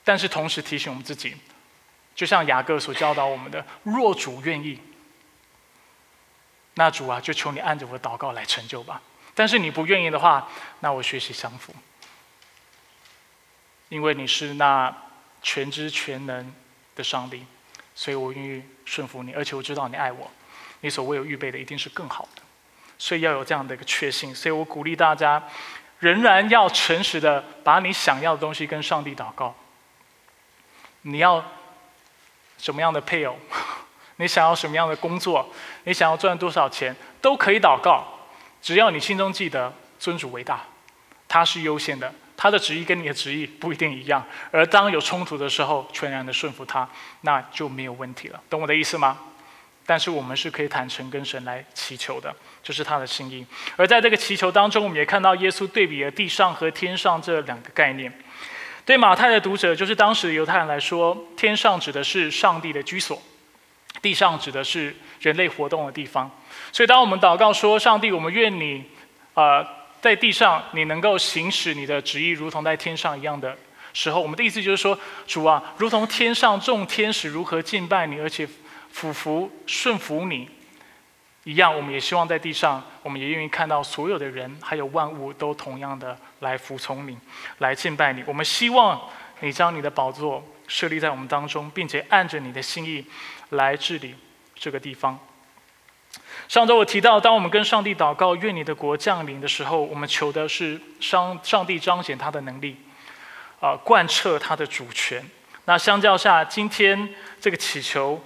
[0.05, 1.35] 但是同时提醒我们自己，
[2.15, 4.79] 就像雅各所教导我们的：若主愿意，
[6.79, 9.03] 那主啊，就求你按着我的祷告来成就吧。
[9.35, 10.49] 但是你不愿意的话，
[10.81, 11.75] 那我学习降服。
[13.89, 14.95] 因为你是那
[15.43, 16.55] 全知全能
[16.95, 17.47] 的上帝，
[17.95, 20.31] 所以我愿意顺服你，而且我知道你爱我，
[20.81, 22.43] 你所为我预备的一定是更好的，
[22.99, 24.35] 所以要有这样的一个确信。
[24.35, 25.43] 所以我鼓励大家，
[26.01, 29.55] 仍然要诚实的把你想要的东西跟上帝祷告。
[31.03, 31.45] 你要
[32.59, 33.39] 什么样的配偶？
[34.17, 35.49] 你想要什么样的工作？
[35.85, 36.95] 你想要赚多少钱？
[37.21, 38.05] 都可以祷告，
[38.61, 40.63] 只要你心中记得尊主为大，
[41.29, 42.13] 他是优先的。
[42.39, 46.87] 他的旨意跟你的旨意不一定一样，而当有冲突的时候，全然的顺服他，
[47.23, 48.39] 那就没有问题了。
[48.51, 49.19] 懂我的意思吗？
[49.87, 53.47] 但是我们是可以坦诚跟神来祈求的，就是他的心意。
[53.77, 58.13] 而在这个祈求当中，我们也看到耶稣对比了地上和天上这两个概念。
[58.85, 63.21] 对马太的读者，就是当时的犹太人来说，天上指的是上帝的居所，
[64.01, 66.31] 地上指的是人类活动的地方。
[66.73, 68.85] 所以，当我们祷告说：“上帝，我们愿你，
[69.35, 69.67] 呃。”
[69.99, 73.57] 在地上，你能够行使你的旨意，如同在天上一样的
[73.93, 78.47] 时候，我们的意思就是说，主啊，如同天上众天使如何敬拜你，而且
[78.93, 80.49] 俯服顺服你
[81.43, 87.19] 一样，我们也希望在地上，我们也愿意看到所有的人还有万物都同样的来服从你，
[87.59, 88.23] 来敬拜你。
[88.27, 89.01] 我们希望
[89.41, 93.05] 你将你的宝座设立在我们当中，并且按着你的心意
[93.51, 94.15] 来治理
[94.55, 95.19] 这个地方。
[96.49, 102.77] 上周我提到，当我们跟上帝祷告，愿你的国降临的时候，我们求的是上上帝彰显他的能力，
[103.61, 105.25] 啊，贯彻他的主权。
[105.65, 107.09] 那相较下，今天
[107.41, 108.23] 这个祈求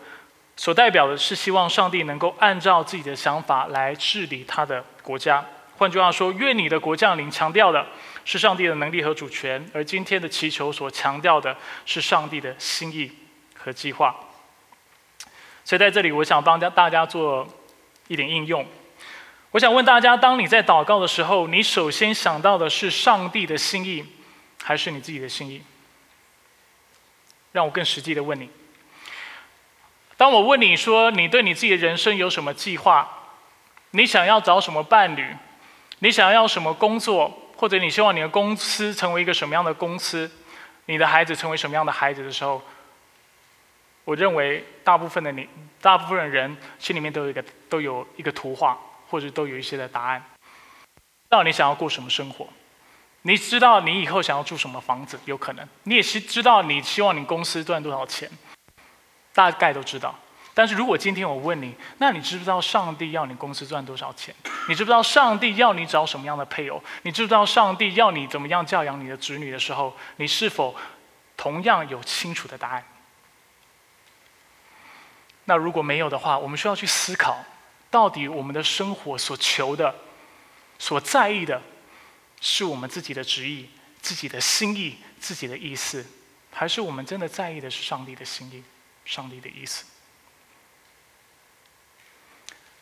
[0.57, 5.45] 所代表的是希望上帝能够按照自己的想法来治理他的国家。
[5.79, 7.87] 换句话说，愿你的国降临，强调的
[8.25, 13.11] 是上帝的能力和主权；而今天的祈求所强调的是上帝的心意
[13.57, 14.15] 和计划。
[15.65, 17.49] 所以在这里，我想帮大家做。
[18.09, 18.67] 一点应用，
[19.53, 24.05] 我想问大家：当你在祷告的时候，你首先想到的是上帝的心意，
[24.65, 25.63] 还是你自己的心意？
[27.53, 28.51] 让我更实际的问你：
[30.17, 33.09] 当我问你说你对你自己的人生有什么计划？
[33.93, 35.37] 你想要找什么伴侣？
[36.01, 37.40] 你想要什么工作？
[37.61, 40.31] 或者你希望你的公司成为一个什么样的公司，
[40.87, 42.63] 你的孩子成为什么样的孩子的时候，
[44.07, 45.47] 我认为大部分的你，
[45.79, 48.79] 大部分的人心里面都有一个都有一个图画，
[49.11, 50.25] 或者都有一些的答案。
[50.89, 52.49] 知道你想要过什么生活，
[53.23, 58.31] 你知道你以后想要住什么房子，有可能，你也是知道你希望你公司赚多少钱，
[59.35, 60.19] 大概都知道。
[60.61, 64.35] 但是如果今天我问你，那你知不知道上帝要你公司赚多少钱？
[64.69, 66.85] 你知不知道上帝要你找什么样的配偶？
[67.01, 70.77] 你知不知道上帝要你怎么样教养你的子女的时候，你是否
[71.35, 72.85] 同样有清楚的答案？
[75.47, 77.43] 那如果没有的话，我们需要去思考，
[77.91, 79.95] 到底我们的生活所求的、
[80.79, 81.63] 所在意的，
[82.43, 83.71] 是我们自己的旨意、
[84.03, 86.05] 自己的心意、自己的意思，
[86.53, 88.63] 还是我们真的在意的是上帝的心意、
[89.07, 89.87] 上帝的意思？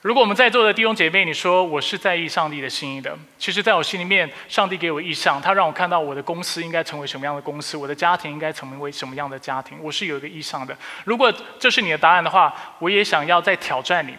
[0.02, 10.76] 如果我们在座的弟兄姐妹，你说我是在意上帝的心意的，其实在我心里面，上帝给我意向，他让我看到我的公司应该成为什么样的公司，我的家庭应该成为什么样的家庭，我是有一个意向的。
[11.02, 14.16] 如果这是你的答案的话，我也想要再挑战你。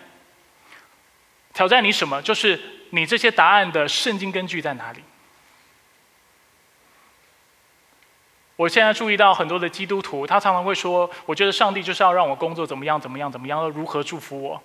[1.53, 2.21] 挑战你什么？
[2.21, 5.01] 就是你这些答案的圣经根据在哪里？
[8.57, 14.61] 我现在注意到很多的基督徒，他常常会说：“我觉得上帝就是要让我工作怎么样怎么样怎么样，如何祝福我。”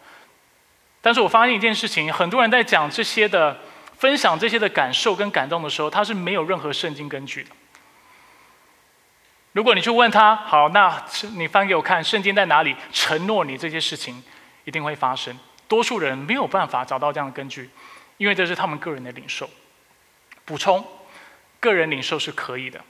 [1.04, 3.54] 但是我发现一件事情，很多人在讲这些的、
[3.98, 7.50] 分享这些的感受跟感动的时候，他是没有任何圣经根据的。
[9.52, 11.04] 如果你去问他，好，那
[11.36, 14.24] 你翻给我看，圣经在哪里承诺你这些事情
[14.64, 15.38] 一定会发生？
[15.68, 17.68] 多数人没有办法找到这样的根据，
[18.16, 19.50] 因为这是他们个人的领受。
[20.46, 20.82] 补充，
[21.60, 22.80] 个人领受是可以的，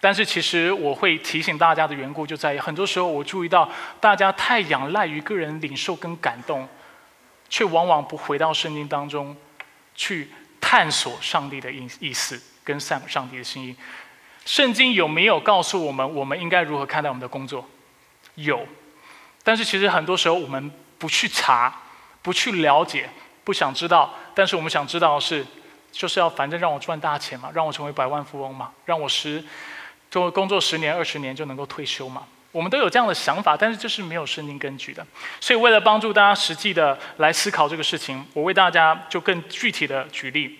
[0.00, 3.68] 但是其实我会提醒大家的缘故就在于，很多时候我注意到
[3.98, 6.68] 大家太仰赖于个人领受跟感动。
[7.50, 9.36] 却往往不回到圣经当中，
[9.94, 13.76] 去探索上帝的意意思跟上上帝的心意。
[14.46, 17.68] 圣经有没有告诉我们，我们应该如何看待我们的工作？
[18.36, 18.66] 有，
[19.42, 21.82] 但是其实很多时候我们不去查，
[22.22, 23.10] 不去了解，
[23.44, 24.14] 不想知道。
[24.34, 25.44] 但是我们想知道的是，
[25.92, 29.44] 就是要反正让我赚大钱嘛，让我成为百万富翁嘛，让我十
[30.10, 32.26] 做工作十年二十年就能够退休嘛。
[32.52, 35.06] 我们都有这样的想法，但是这是没有圣经根据的。
[35.40, 40.58] 所以，为了帮助大家实际的来思考这个事情，我为大家就更具体的举例。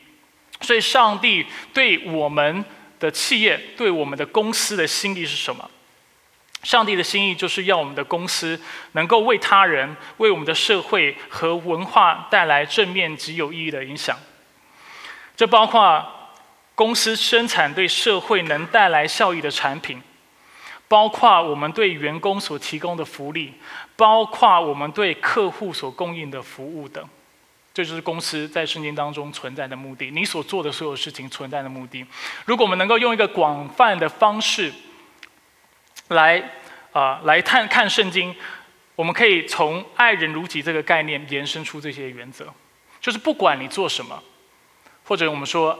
[0.61, 2.65] 所以，上帝对我们
[3.01, 5.69] 的企业、对我们的公司的心意是什么？
[6.63, 8.61] 上帝的心意就是要我们的公司
[8.93, 14.17] 能够为他人、为我们的社会和文化带来正面及有意义的影响。
[15.35, 16.07] 这包括
[16.75, 20.03] 公司生产对社会能带来效益的产品。
[20.91, 23.55] 包括我们对员工所提供的福利，
[23.95, 27.09] 包括我们对客户所供应的服务等，
[27.73, 30.11] 这就是公司在圣经当中存在的目的。
[30.11, 32.05] 你所做的所有事情存在的目的，
[32.45, 34.73] 如果我们能够用一个广泛的方式
[36.09, 36.43] 来
[36.91, 38.35] 啊来看看圣经，
[38.97, 42.53] 我们可以从爱人如己这个概念延伸出这些原则，
[43.01, 44.21] 就是不管你做什么，
[45.05, 45.79] 或者我们说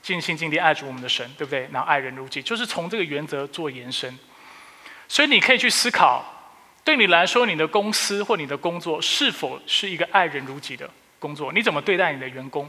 [0.00, 1.68] 尽心尽力爱主我们的神，对不对？
[1.70, 4.18] 然后爱人如己，就是从这个原则做延伸。
[5.08, 6.24] 所以你可以去思考，
[6.84, 10.88] 对你来说，你的公司或你的工作是否是一个爱人如己的
[11.18, 11.52] 工作？
[11.52, 12.68] 你怎么对待你的员工？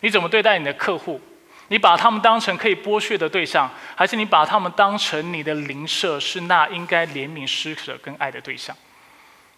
[0.00, 1.20] 你怎么对待你的客户？
[1.68, 8.76] 你把他们当成可以剥削的对象，还是你把他们当成你的邻舍，是那应该怜悯施舍跟爱的对象？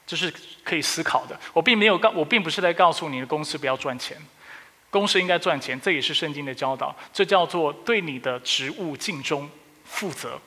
[0.06, 1.36] 这是可以思考的。
[1.52, 4.16] 我并没有告，我并不是在告诉你的公司不要赚钱，
[4.88, 6.94] 公司应该赚钱，这也是圣经的教导。
[7.12, 9.50] 这叫做对你的职务尽忠、
[9.84, 10.40] 负责，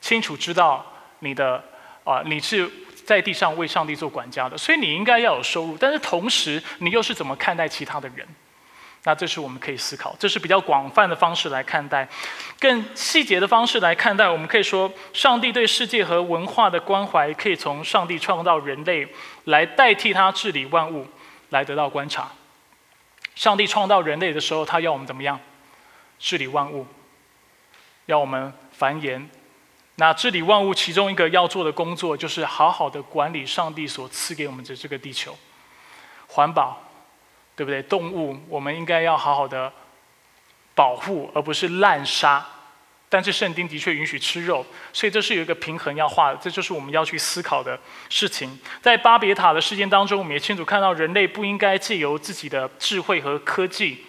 [0.00, 0.84] 清楚知道。
[1.20, 1.62] 你的
[2.04, 2.70] 啊，你是
[3.04, 5.76] 在地上为上帝做管家的，所以你应该要有收入。
[5.78, 8.26] 但是同时，你又是怎么看待其他的人？
[9.04, 12.08] 那这是我们可以思考，这是比较广泛的方式来看待，
[12.58, 14.28] 更细节的方式来看待。
[14.28, 19.06] 我们可以说，上帝对世界和文化的关怀，可以从上帝创造人类
[19.44, 21.06] 来代替他治理万物
[21.50, 22.28] 来得到观察。
[23.36, 25.38] 上帝创造人类的时候，他要我们怎么样
[26.18, 26.84] 治理万物？
[28.06, 29.24] 要我们繁衍。
[29.96, 35.36] 那治理万物，其中一个要做的工作，就是好好的管理上帝所赐给我们的这个地球，
[36.28, 36.78] 环保，
[37.56, 37.82] 对不对？
[37.82, 39.72] 动物，我们应该要好好的
[40.74, 42.46] 保护，而不是滥杀。
[43.08, 47.78] 但是圣经的确允许吃肉，所以这是有一个平衡要画的，这就是我们要去思考的
[48.10, 48.58] 事情。
[48.82, 54.04] 在巴别塔的事件当中，我们也清楚看到，人类不应该借由自己的智慧和科技，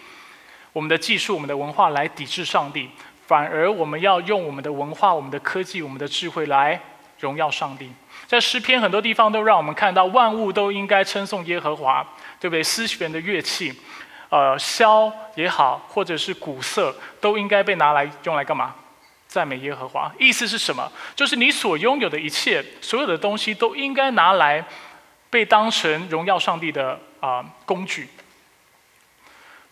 [0.72, 2.90] 我们的技术、我们的文化来抵制上帝。
[3.28, 6.80] 反而，我们要用我们的文化、我们的科技、我们的智慧来
[7.20, 7.92] 荣耀上帝。
[8.26, 12.02] 在诗篇很多地方都让我们看到，万物都应该称颂耶和华，
[12.40, 12.62] 对不对？
[12.62, 13.78] 丝弦的乐器，
[14.30, 18.74] 呃，箫也好，或者是鼓瑟，都应该被拿来用来干嘛？
[19.26, 20.10] 赞美耶和华。
[20.18, 20.90] 意思是什么？
[21.14, 24.64] 就是你所拥有的一切，所有的东西都应该拿来
[25.28, 28.08] 被当成荣耀上帝的啊工具，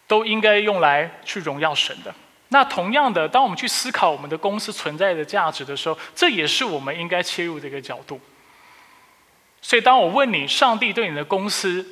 [0.06, 2.14] 都应该用来去荣耀神的。
[2.48, 8.20] 那同样的，当我们去思考我们的公司存在的价值的时候，这也是我们应该切入的一个角度。
[9.60, 11.84] 所以，当我问你上帝对你的公司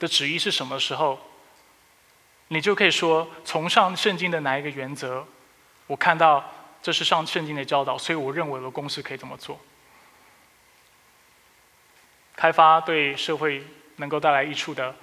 [0.00, 1.18] 的旨意是什么时候，
[2.48, 5.24] 你就可以说，从上圣经的哪一个原则，
[5.86, 6.44] 我看到
[6.82, 9.60] 这是上圣经的教导，所以我认为我的公司可以这么做。
[12.34, 13.64] 开发对社会
[13.96, 14.96] 能够带来益处的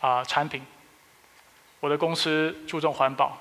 [0.00, 0.66] 啊产品，
[1.78, 3.38] 我的公司注重环保，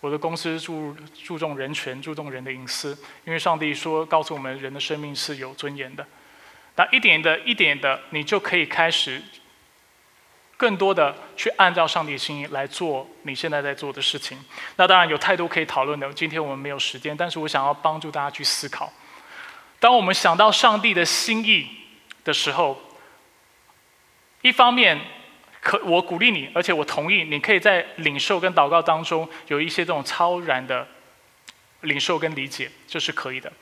[0.00, 0.94] 我的公司注
[1.24, 6.06] 注重人权，注重人的隐私，因为上帝说告诉我们人的生命是有尊严的。
[6.76, 9.22] 那一点的一点的，你就可以开始。
[10.58, 14.42] 更多的去按照上帝的心意来做你现在在做的事情。
[14.76, 18.90] 那当然有太多可以讨论的，今天我们没有时间，但是我想要帮助大家去思考。
[19.78, 21.68] 当我们想到上帝的心意
[22.24, 22.80] 的时候，
[24.40, 24.98] 一方面
[25.66, 30.86] 可我鼓励你，而且我同意，你可以在领受跟祷告当中有一些这种超然的
[31.80, 33.52] 领受跟理解，这是可以的。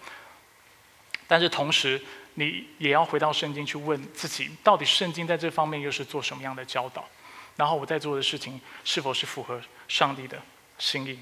[1.26, 1.98] 但是同时，
[2.34, 7.08] 你也要回到圣经去问自己，到底圣经在这方面又是做什么样的教导？
[7.56, 10.38] 然后我在做的事情是否是符合上帝的
[10.76, 11.18] 心意？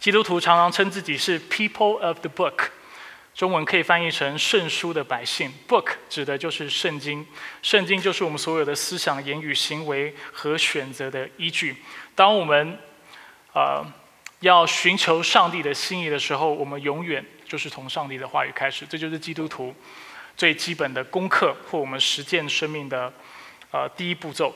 [0.00, 2.70] 基督徒常常称自己是 “people of the book”，
[3.36, 5.52] 中文可以翻译成“圣书的百姓”。
[5.68, 7.24] book 指的就是圣经，
[7.60, 11.76] 圣经就是我们所有的思想、言语、行为和选择的依据。
[12.14, 12.78] 当我们
[13.52, 13.84] 呃
[14.40, 17.24] 要寻求上帝的心意的时候，我们永远。
[17.48, 19.72] 就是从上帝的话语开始，这就是基督徒
[20.36, 23.12] 最基本的功课或我们实践生命的
[23.70, 24.52] 呃第一步骤。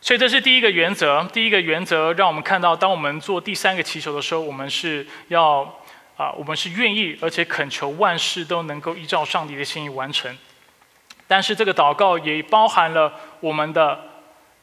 [0.00, 1.22] 所以这是第一个原则。
[1.32, 5.80] 第一个原则让我们看到，当我们做第三个祈求的时候，我们是要
[6.16, 10.36] 啊，我们是愿意而且恳求万事都能够依照上帝的心意完成。
[11.26, 13.98] 但是这个祷告也包含了我们的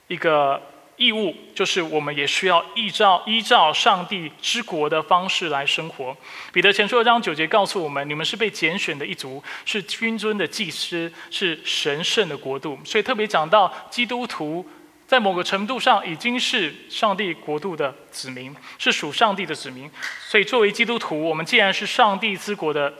[0.07, 0.61] 一个。
[0.99, 6.13] 义务就是我们也需要依照依照上帝之国的方式来生活。
[6.51, 12.77] 彼得前书二章九节告诉我们：你们是被拣选的一族，是君尊的祭司，是神圣的国度。
[12.83, 14.67] 所以特别讲到基督徒
[15.09, 19.89] 在某个程度上已经是上帝国度的子民，是属上帝的子民。
[20.27, 22.93] 所以作为基督徒，我们既然是上帝之国的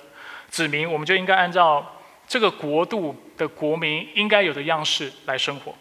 [0.50, 5.76] 子民，我们就应该按照这个国度的国民应该有的样式来生活。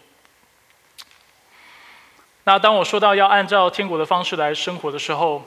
[2.43, 5.43] 那当我说到要按照天国的方式来生活的时候，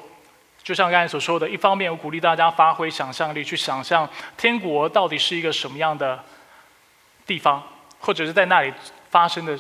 [0.64, 6.24] 就像刚才所说的，一方面我鼓励大家发挥想象力，去想象天国到底是一个什么样的
[7.24, 7.62] 地方，
[8.00, 8.72] 或者是在那里
[9.10, 9.56] 发生的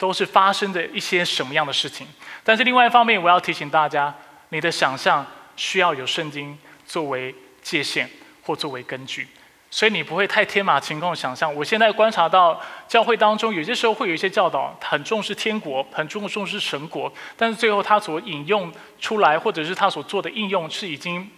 [0.00, 2.06] 都是发生的一些什么样的事情。
[2.42, 4.12] 但是另外一方面，我要提醒大家，
[4.48, 5.24] 你的想象
[5.56, 8.08] 需要有圣经作为界限
[8.42, 9.28] 或作为根据。
[9.70, 11.54] 所以你不会太天马行空的想象。
[11.54, 21.30] 我现在观察到教会当中，有些时候会有一些教导很重视天国，很重重视神国，但是最后他所引用出来，或者是他所做的应用，是已经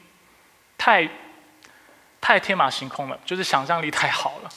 [0.79, 1.07] 太
[2.21, 4.49] 太天马行空了，就是想象力太好了。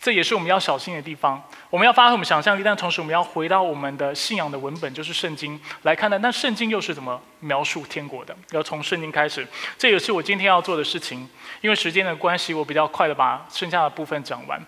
[0.00, 1.42] 这也是我们要小心的地方。
[1.70, 6.16] 我们要发挥我们想象力，但同时我们要回到我们的信仰的文本，就是圣经来看待。
[6.18, 8.36] 那圣经又是怎么描述天国的？
[8.52, 9.46] 要从圣经开始。
[9.76, 11.28] 这也是我今天要做的事情。
[11.60, 14.64] 因为时间的关系，我比较快的把剩下的部分讲完。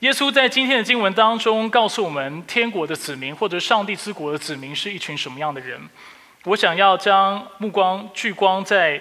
[0.00, 5.78] 耶稣在今天的经文当中告诉我们，天国的子民或者上帝之国的子民是一群什么样的人。
[6.44, 9.00] 我想要将目光聚光在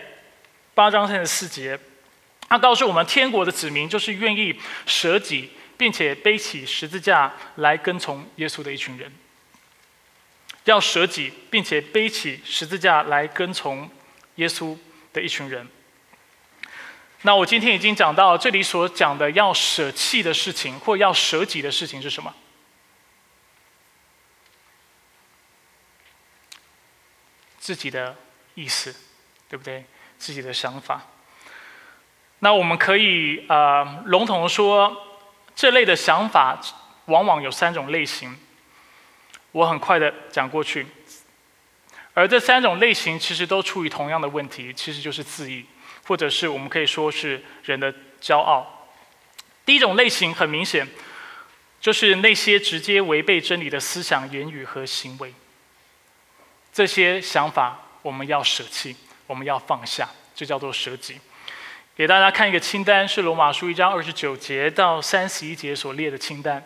[0.74, 1.80] 八章三十四节。
[2.54, 9.12] 他告诉我们，天国的子民就是愿意舍己，并且背起十字架来跟从耶稣的一群人。
[10.66, 13.90] 要舍己，并且背起十字架来跟从
[14.36, 14.78] 耶稣
[15.12, 15.68] 的一群人。
[17.24, 22.36] 那我今天已经讲到这里所讲的要舍弃的事情，或要舍己的事情是什么？
[27.58, 28.16] 自己的
[28.54, 28.96] 意思，
[29.50, 29.86] 对不对？
[30.20, 31.08] 自己的想法。
[32.44, 34.94] 那我们可以呃笼统的说，
[35.56, 36.60] 这类的想法
[37.06, 38.38] 往往有三种类型。
[39.54, 40.86] 我很快的讲过去，
[42.14, 45.66] 而这三种类型其实都处于同样的问题，其实就是自义，
[46.06, 48.90] 或者是我们可以说是人的骄傲。
[49.66, 50.86] 第一种类型很明显，
[51.80, 55.34] 就是那些直接违背真理的思想、言语和行为。
[56.74, 61.22] 这些想法我们要舍弃，我们要放下，这叫做舍己。
[61.96, 66.64] 给大家看一个清单，是罗马书一章二十九节到三十一节所列的清单。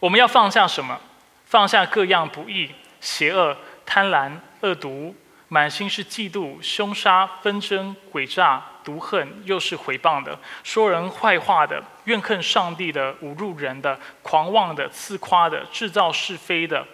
[0.00, 0.98] 我们要放下什么？
[1.44, 2.70] 放下各样不义、
[3.02, 3.54] 邪恶、
[3.84, 4.32] 贪婪、
[4.62, 5.14] 恶毒，
[5.48, 16.86] 满心是嫉妒、凶杀、纷争、诡诈、毒恨，又是毁谤的，说人坏话的，怨恨上帝的，侮辱人的，狂妄的，自夸的，制造是非的，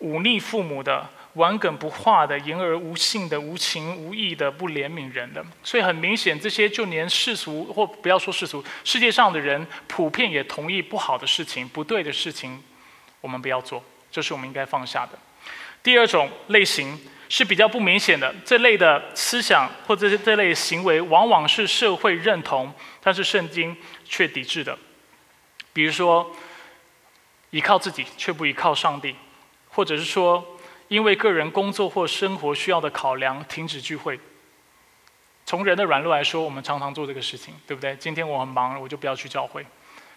[0.00, 1.08] 忤逆父母的。
[1.34, 12.60] 顽梗不化的、言而无信的、无情无义的、不怜悯人的，所以很明显，这些就连世俗或不要说世俗，世界上的人普遍也同意不好的事情、不对的事情，
[13.20, 15.18] 我们不要做，这是我们应该放下的。
[15.82, 16.98] 第二种类型
[17.28, 24.76] 是比较不明显的，这类的思想或者是这类行为，往往是社会认同，但是圣经却抵制的。
[25.72, 26.34] 比如说，
[27.50, 29.14] 依靠自己却不依靠上帝，
[29.68, 30.54] 或者是说。
[30.88, 34.18] 因为个人工作或生活需要的考量，停止聚会。
[35.46, 37.96] 从人的软弱来说，我们常常做这个事情，对不对？
[37.96, 39.62] 今天我很忙，我就不要去教会；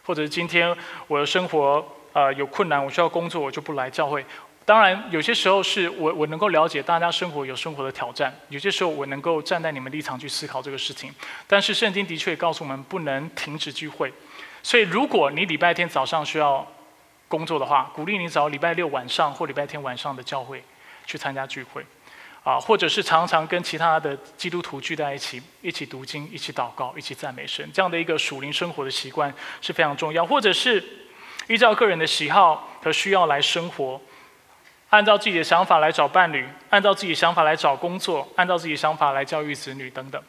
[0.05, 0.75] 或者是今天
[1.07, 4.25] 我的生活呃有困难，我需要工作，我就不来教会。
[4.65, 11.13] 当然，有些时候是我我能够了解大家生活有生活的挑战，有些时候我能够站在你们立场去思考这个事情。
[11.47, 14.11] 但是圣经的确告诉我们，不能停止聚会。
[14.61, 16.65] 所以，如果你礼拜天早上需要，
[17.31, 20.61] 工作的话，鼓励你找礼拜六晚上或礼拜天晚上的教会
[21.05, 21.85] 去参加聚会，
[22.43, 30.25] 啊，或者是常常跟其他的基督徒聚在一起，一起读经、一起祷告、一起赞美神，这样的一个属灵生活的习惯是非常重要。
[30.25, 30.83] 或者是
[31.47, 34.01] 依照个人的喜好和需要来生活，
[34.89, 40.21] 按照自己的想法来找伴侣，按照自己的想法来找工作，按照自己的想法来教育子女等等，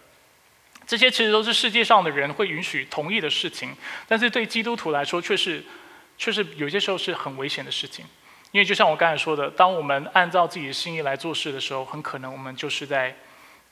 [0.86, 3.74] 这些其实都是世界上的人会允许同意的事情，
[4.06, 5.64] 但是对基督徒来说却是。
[6.22, 8.04] 确实有些时候是很危险的事情，
[8.52, 13.16] 因为就像我刚才说的，当我们按照自己的心意来做事的时候，很可能我们就是在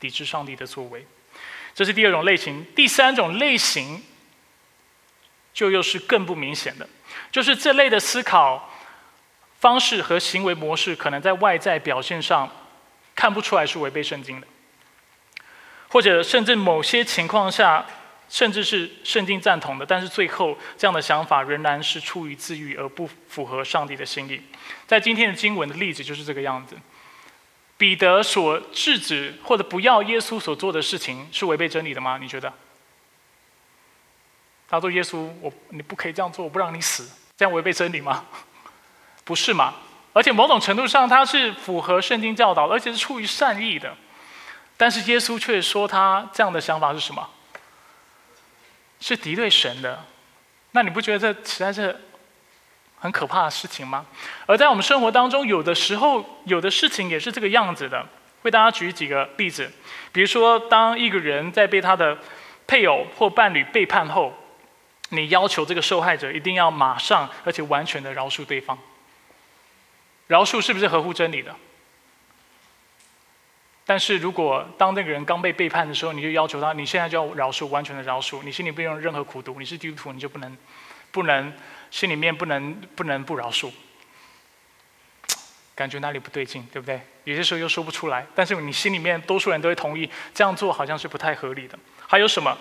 [0.00, 1.06] 抵制上帝的作为。
[1.76, 2.66] 这是第二种类型。
[2.74, 4.02] 第三种类型
[5.54, 6.88] 就又是更不明显的，
[7.30, 8.68] 就是这类的思考
[9.60, 12.50] 方式和行为模式，可能在外在表现上
[13.14, 14.46] 看不出来是违背圣经的，
[15.90, 17.86] 或者甚至某些情况下。
[18.30, 24.40] 甚至是圣经赞同的，但是最后这样的想法仍然是出于自愈而不符合上帝的心意。
[24.86, 26.74] 在今天的经文的例子就是这个样子。
[27.76, 32.18] 彼得所制止或者不要耶稣所做的事情是违背真理的吗？
[32.18, 32.52] 你觉得？
[34.68, 38.24] 他说：“耶稣，我你不可以这样做，我不让你死，这样违背真理吗？
[39.24, 39.74] 不是嘛？
[40.12, 43.96] 而且某种程度上他是符合圣经教导，而且是出于善意的。
[44.76, 47.28] 但是耶稣却说他这样的想法是什么？”
[49.00, 50.04] 是敌对神的，
[50.72, 51.98] 那你不觉得这实在是
[52.98, 54.06] 很可怕的事情吗？
[54.46, 58.06] 而在我们生活当中，有的时候有的事情也是这个样子的。
[58.42, 59.70] 为大家举几个例子，
[60.12, 62.16] 比如说，当一个人在被他的
[62.66, 64.32] 配偶或伴侣背叛后，
[65.10, 68.78] 你要求这个受害者一定要马上而且完全的饶恕对方，
[70.28, 71.54] 饶恕是不是合乎真理的？
[73.90, 80.56] 但是如果当那个人刚被背叛的时候，你就要求他，你现在就要饶恕，完全的饶恕，你心里不用任何苦毒，你是基督徒，你就不能，
[81.10, 81.52] 不能，
[81.90, 83.68] 心里面不能，不能不饶恕，
[85.74, 87.00] 感觉哪里不对劲，对不对？
[87.24, 91.76] 有些时候又说不出来，但是你心里面多数人都会同意这样做，好像是不太合理的。
[92.06, 92.56] 还有什么？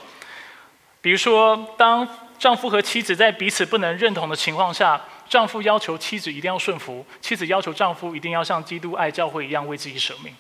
[0.99, 2.07] 比如说，当
[2.39, 4.99] 丈夫和妻子在彼此不能认同的情况下，
[5.29, 10.33] 丈夫要求妻子一定要顺服，妻子要求丈夫一定要像基督爱教会一样为自己舍命。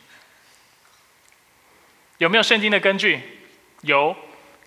[2.19, 3.19] 有没有圣经的根据？
[3.81, 4.15] 有，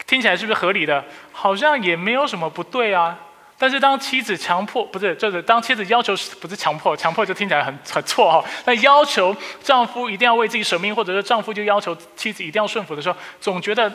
[0.07, 1.05] 听起来是不是合理的？
[1.33, 3.19] 好像也没有什么不对啊。
[3.59, 8.45] 但是当妻子强迫，不是，就是当妻子要求，不是强迫，强迫就听起来很很错哈。
[8.65, 13.93] 那要求丈夫一定要为自己舍命，或者是丈夫就要求妻子一定要顺服的时候，总觉得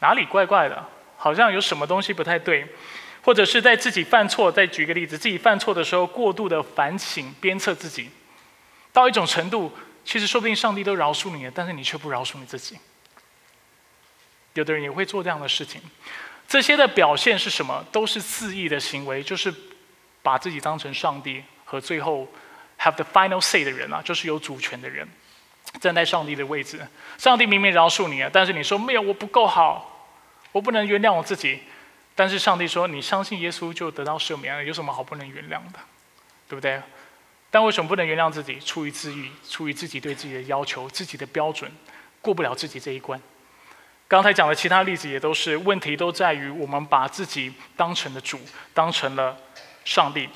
[0.00, 0.86] 哪里怪怪的，
[1.16, 2.66] 好像有什么东西不太对。
[3.22, 8.08] 或者是在自己犯错，再举个例子，自己犯错的时候过度的反省鞭策自己，
[8.92, 9.72] 到一种程度。
[10.04, 12.78] 其实说不定上帝都饶恕你了，但是你却不饶恕你自己。
[14.54, 15.80] 有的人也会做这样的事情，
[16.48, 17.84] 这些的表现是什么？
[17.92, 19.54] 都是自意的行为，就是
[20.22, 22.26] 把自己当成上帝和最后
[22.78, 25.08] have the final say 的人啊，就是有主权的人，
[25.80, 26.84] 站在上帝的位置。
[27.16, 30.10] 上帝明明饶恕你了，但是你说没有，我不够好，
[30.50, 31.60] 我不能原谅我自己。
[32.16, 35.78] 但是上帝说，你相信耶稣就得到赦免了，有什么好不能原谅的？
[36.48, 36.82] 对不对？
[37.52, 38.60] 但为什么不能原谅自己？
[38.60, 41.68] 出于自欲，出于自己对自己的要求、自己的标准，
[42.22, 43.20] 过不了自己这一关。
[44.06, 48.38] 刚才讲的其他例子也都是问题，都在于我们把自己当成了主，
[48.72, 49.36] 当成了
[49.84, 50.28] 上帝。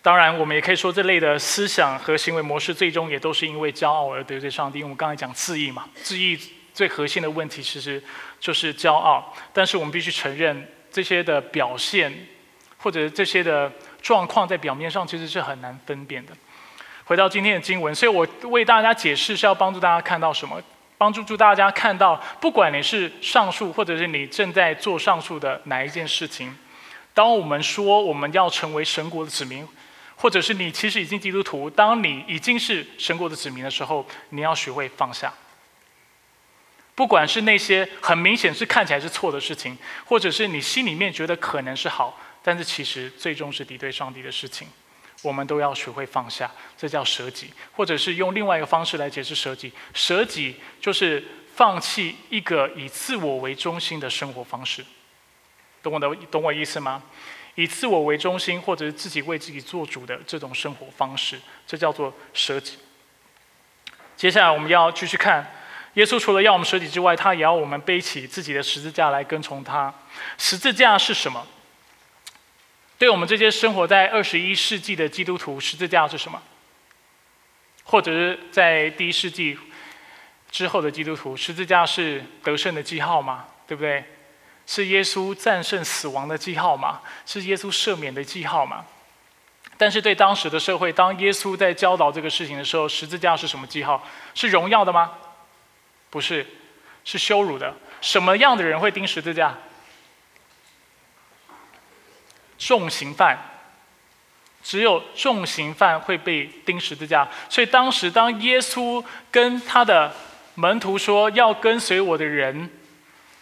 [0.00, 4.78] 当然，我们也可以说这类的思想和行为模式，最终也都是因为骄傲而得罪上帝。
[4.78, 6.38] 因为我们刚才讲自义嘛，自义
[6.72, 8.02] 最核心的问题其实
[8.40, 9.34] 就是骄傲。
[9.52, 12.26] 但是我们必须承认，这些的表现
[12.78, 13.70] 或者这些的。
[14.02, 16.32] 状况在表面上其实是很难分辨的。
[17.04, 20.60] 回到今天的经文，所以我为大家解释是要帮助大家看到什么？
[20.98, 26.56] 帮助助大家看到，不管你是上述，或者是你正在做上述的哪一件事情，
[27.12, 29.66] 当我们说我们要成为神国的子民，
[30.14, 35.32] 或者是你其实已经基督徒，当你已经是神国的子民的时候，你要学会放下。
[36.94, 44.68] 不管是那些很明显是看起来是错的事情，或者是你心里面觉得可能是好，但是其实最终是敌对上帝的事情。
[45.22, 49.72] 我们都要学会放下，这叫舍己，或者是用另外一个方式来解释舍己。
[49.94, 51.22] 舍己就是
[51.54, 54.84] 放弃一个以自我为中心的生活方式，
[55.80, 57.00] 懂我的懂我意思吗？
[57.54, 61.38] 以自我为中心，或者是自己为自己做主的这种生活方式，
[61.68, 62.78] 这叫做舍己。
[64.16, 65.54] 接下来我们要继续看，
[65.94, 69.94] 耶稣除了要我们舍己之外，他也要我们背起自己的十字架来跟从他。
[70.36, 71.46] 十字架是什么？
[73.02, 76.40] 对我们这些生活在二十一世纪的基督徒，十字架是什么？
[77.82, 79.58] 或者是在第一世纪
[80.52, 83.46] 之后的基督徒，十字架是得胜的记号吗？
[83.66, 84.04] 对不对？
[84.68, 87.00] 是耶稣战胜死亡的记号吗？
[87.26, 88.84] 是耶稣赦免的记号吗？
[89.76, 94.00] 但是对当时的社会，当耶稣在教导这个事情的时候，十字架是什么记号？
[94.32, 95.10] 是荣耀的吗？
[96.08, 96.46] 不是，
[97.04, 97.74] 是羞辱的。
[98.00, 99.58] 什么样的人会钉十字架？
[102.64, 103.36] 重刑犯，
[104.62, 107.28] 只有重刑犯会被钉十字架。
[107.48, 110.14] 所以当时，当耶稣跟他的
[110.54, 112.70] 门徒说要跟随我的人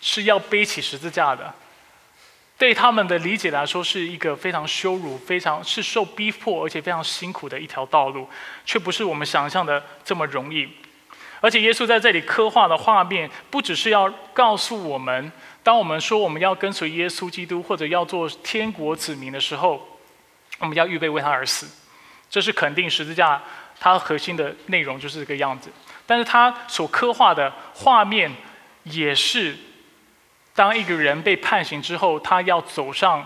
[0.00, 1.52] 是要背起十字架的，
[2.56, 8.26] 对他们的理解来说是一个非常羞辱、非常是受逼迫而且非常辛苦的一条道路，
[8.64, 10.66] 却不是我们想象的这么容易。
[11.42, 15.30] 而且耶稣在这里刻画的画面，不只是要告诉我们。
[15.70, 19.80] 当我们说我们要跟随耶稣基督，或者要做天国子民的时候，
[20.58, 21.70] 我们要预备为他而死，
[22.28, 23.40] 这是肯定十字架
[23.78, 25.70] 它核心的内容就是这个样子。
[26.06, 28.34] 但是它所刻画的画面，
[28.82, 29.56] 也是
[30.56, 33.24] 当一个人被判刑之后，他要走上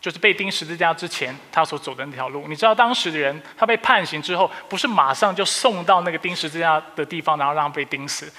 [0.00, 2.48] 就是被钉十字架之前，他所走的那条路。
[2.48, 8.32] 你知道当时的人，他被判刑之后，不是马上就送到那个钉十字架的地方，然后让他被钉死。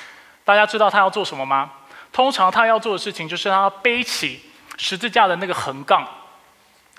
[0.44, 1.72] 大家知道他要做什么吗？
[2.14, 4.40] 通常他要做的事情就是他背起
[4.78, 6.08] 十字架的那个横杠，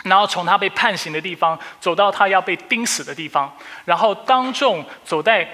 [0.03, 5.49] 然后从他被判刑的地方走到他要被钉死的地方，然后当众走在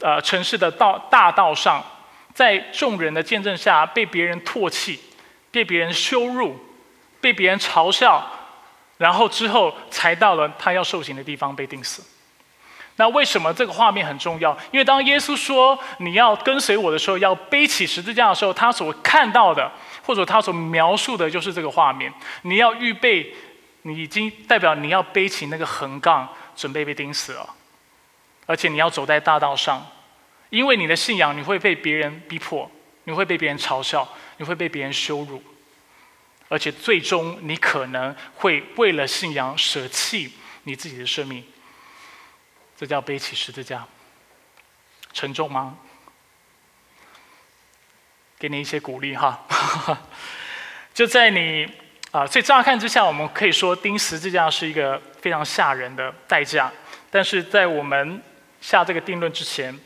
[0.00, 1.84] 呃城市的道大道上，
[2.34, 4.98] 在众人的见证下被别人唾弃，
[5.50, 6.58] 被别人羞辱，
[7.20, 8.24] 被别人嘲笑，
[8.96, 12.02] 然后之后才到了他要受刑的地方被钉死。
[13.00, 14.50] 那为什么这个画面很重要？
[14.72, 19.70] 因为当耶稣说你要跟随我的时候，要背起十字架的时候，他所看到的，
[20.04, 22.12] 或者他所描述的，就是这个画面。
[22.42, 23.32] 你要预备，
[23.82, 27.48] 你已经代表你要背起那个横杠，准备被钉死了。
[28.46, 29.86] 而且你要走在大道上，
[30.50, 32.68] 因为你的信仰，你会被别人逼迫，
[33.04, 35.40] 你会被别人嘲笑，你会被别人羞辱，
[36.48, 40.32] 而且最终你可能会为了信仰舍弃
[40.64, 41.44] 你自己的生命。
[42.78, 43.84] 这叫背起十字架，
[45.12, 45.76] 沉重吗？
[48.38, 49.44] 给你一些鼓励哈。
[50.94, 51.68] 就在你
[52.12, 56.72] 啊，所以乍看之下，我们可以说钉十字架是一个非常吓人的代价。
[57.10, 58.22] 但是在我们
[58.60, 59.76] 下这个定论之前，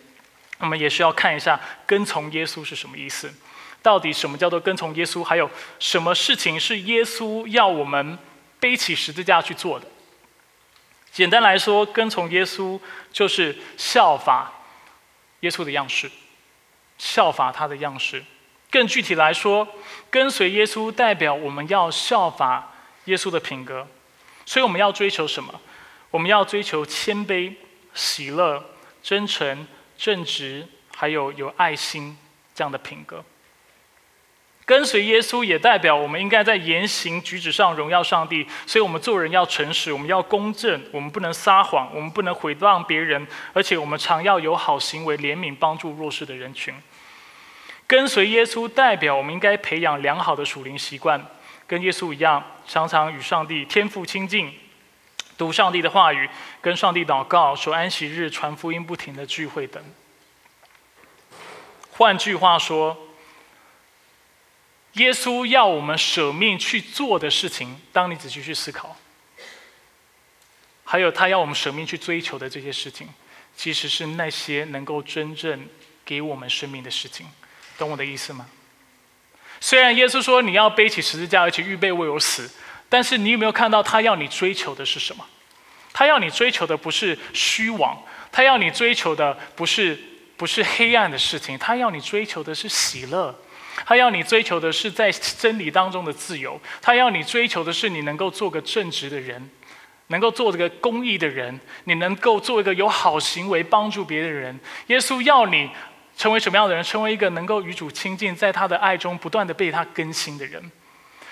[0.59, 3.32] 我们也需要看一下跟从耶稣是什么意思。
[3.80, 5.24] 到底什么叫做跟从耶稣？
[5.24, 8.18] 还有什么事情是耶稣要我们
[8.61, 9.86] 背起十字架去做的？
[11.12, 12.80] 简单来说，跟从耶稣
[13.12, 14.50] 就是效法
[15.40, 16.10] 耶稣的样式，
[16.96, 18.24] 效法他的样式。
[18.70, 19.68] 更具体来说，
[20.08, 22.72] 跟随耶稣代表我们要效法
[23.04, 23.86] 耶稣的品格。
[24.46, 25.60] 所以我们要追求什么？
[26.10, 27.54] 我们要追求谦卑、
[27.92, 28.64] 喜乐、
[29.02, 29.66] 真诚、
[29.98, 32.16] 正直，还有有爱心
[32.54, 33.22] 这样的品格。
[34.72, 46.72] 跟随耶稣也代表我们应该在言行举止上荣耀上帝，所以我们做人要诚实，我们要公正，我们不能撒谎，我们不能毁谤别人，而且我们常要有好行为，怜悯帮助弱势的人群。
[47.86, 51.22] 跟随耶稣代表我们应该培养良好的属灵习惯，
[51.66, 54.54] 跟耶稣一样，常常与上帝天父亲近，
[55.36, 56.26] 读上帝的话语，
[56.62, 59.84] 跟上帝祷告，守安息日，传福音，不停的聚会等。
[61.90, 62.96] 换句话说。
[64.95, 68.97] 耶稣要我们舍命去做的事情，当你仔细去思考，
[70.84, 73.09] 还有他要我们舍命去追求的这些事情，
[73.57, 75.66] 其实是那些能够真正
[76.05, 77.26] 给我们生命的事情，
[77.78, 78.47] 懂我的意思吗？
[79.61, 82.51] 虽然耶稣说你要背起十字架，而且预备为我死，
[82.88, 85.24] 但是你有没有看到他要你追求的是什么？
[85.95, 89.99] 他要你追求的不是虚妄，他要你追求的不是
[90.36, 93.34] 不是黑暗的事情，他要你追求的是喜乐，
[93.84, 99.50] 他要你追求的是在真理当中的自由，他要你追求的是你能够做个正直的人，
[100.08, 104.58] 能够做这个公益的人，你能够做一个有好行为帮助别的人。
[104.88, 105.70] 耶稣要你
[106.16, 106.84] 成为什么样的人？
[106.84, 110.62] 成为一个能够与主亲近，在他的爱中不断的被他更新的人。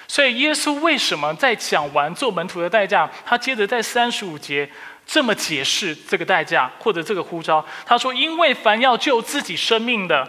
[0.09, 4.69] 所以，耶稣为什么在讲完做门徒的代价，他接着在三十五节
[5.07, 7.65] 这么解释这个代价或者这个呼召？
[7.87, 10.29] 他说：“因为凡要救自己生命的，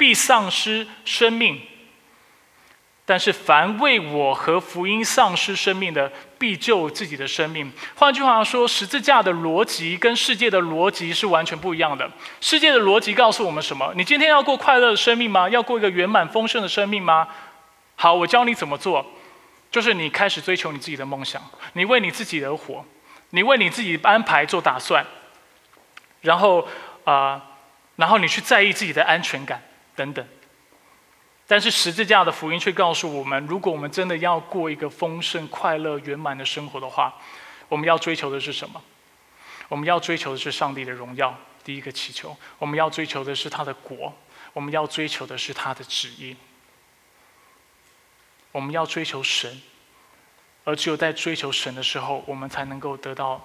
[0.00, 1.56] 必丧失生命；
[3.04, 12.10] 但是凡为我和福音丧失生命的，必救自己的生命。”换句话说，十字架的逻辑跟世界的逻辑是完全不一样的。
[12.40, 13.92] 世界的逻辑告诉我们什么？
[13.94, 15.46] 你今天要过快乐的生命吗？
[15.50, 17.28] 要过一个圆满丰盛的生命吗？
[17.96, 19.04] 好，我教你怎么做，
[19.70, 21.42] 就是你开始追求你自己的梦想，
[21.74, 22.82] 你为你自己而活，
[23.32, 25.04] 你为你自己安排做打算，
[26.22, 26.66] 然后
[27.04, 27.42] 啊，
[27.96, 29.62] 然后你去在意自己的安全感
[30.00, 30.26] 等等。
[31.46, 37.12] 但是十字架的福音却告诉我们，如果我们真的要过一个丰盛、快乐、圆满的生活的话，
[37.68, 38.82] 我们要追求的是什么？
[39.68, 41.36] 我们要追求的是上帝的荣耀。
[41.62, 44.16] 第一个祈求，我们要追求的是他的国，
[44.54, 46.34] 我们要追求的是他的旨意。
[48.52, 49.60] 我们要追求神，
[50.64, 53.44] 而只有在追求神的时候，我们才能够得到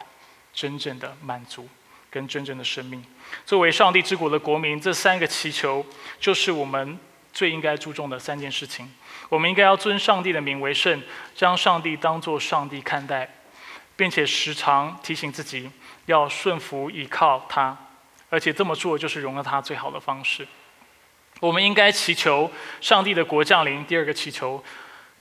[0.53, 1.67] 真正的满足
[2.15, 3.03] 跟真正的生命。
[3.45, 5.85] 作为上帝之国的国民，这三个祈求
[6.17, 6.97] 就是我们
[7.33, 8.89] 最应该注重的三件事情。
[9.27, 11.03] 我们应该要尊上帝的名为圣，
[11.35, 13.29] 将上帝当作上帝看待，
[13.97, 15.69] 并且时常提醒自己
[16.05, 17.77] 要顺服依靠他，
[18.29, 20.47] 而且这么做就是荣耀他最好的方式。
[21.41, 22.49] 我们应该祈求
[22.79, 23.83] 上帝的国降临。
[23.83, 24.63] 第二个祈求。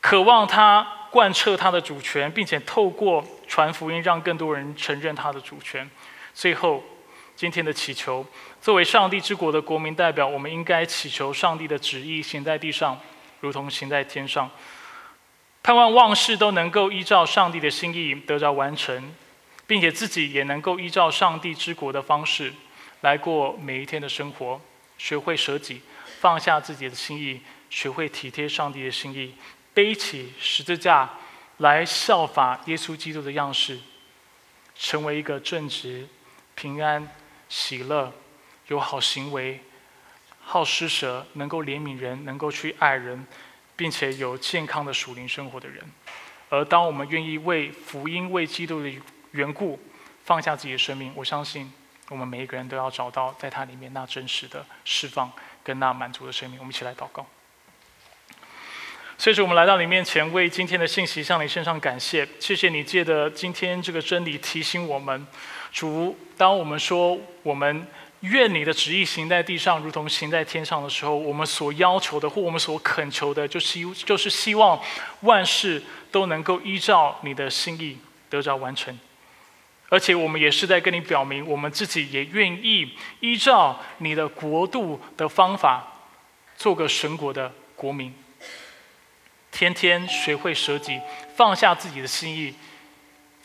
[0.01, 5.91] 渴望他贯彻他的主权，并且透过传福音，让更多人承认他的主权。
[6.35, 6.83] 最后，
[7.37, 8.27] 今天的祈求，
[8.61, 13.01] 作为上帝之国的国民代表，我们应该祈求上帝的旨意行在地上，
[13.41, 14.51] 如同行在天上。
[15.63, 19.15] 盼望万事都能够依照上帝的心意得着完成，
[19.67, 22.53] 并且自己也能够依照上帝之国的方式
[23.01, 24.61] 来过每一天的生活，
[24.99, 25.81] 学会舍己，
[26.21, 29.35] 放下自己的心意，学会体贴上帝的心意。
[29.73, 31.11] 背起十字架
[31.59, 33.79] 来效法耶稣基督的样式，
[34.77, 36.07] 成为一个正直、
[36.55, 37.09] 平安、
[37.49, 38.13] 喜乐、
[38.69, 39.61] 有好行为、
[40.41, 43.27] 好施舍、能够怜悯人、能够去爱人，
[43.77, 45.83] 并且有健康的属灵生活的人。
[46.51, 48.93] 而当我们愿意为福音、为基督的
[49.33, 49.81] 缘故
[50.25, 51.73] 放下自己的生命，我相信
[52.09, 55.33] 我们每一个人都要找到在它里面那真实的释放
[55.63, 56.59] 跟那满足的生命。
[56.59, 57.27] 我们一起来祷告。
[59.17, 62.29] 所以说，我们来到你面前，为今天的信息向你献上感谢。
[62.41, 65.27] 谢谢你借的今天这个真理提醒我们，
[65.75, 67.87] 主，当我们说我们
[68.21, 74.81] 愿你的旨意行在地上，如同行在天上的时候，我们所要求的或我们所恳求的，就希就是希望
[75.23, 77.99] 万事都能够依照你的心意
[78.31, 78.97] 得着完成。
[79.89, 85.85] 而且，我们也是在跟你表明，我们自己也愿意依照你的国度的方法，
[86.57, 88.15] 做个神国的国民。
[89.51, 91.01] 天天学会舍己，
[91.37, 92.55] 放下自己的心意，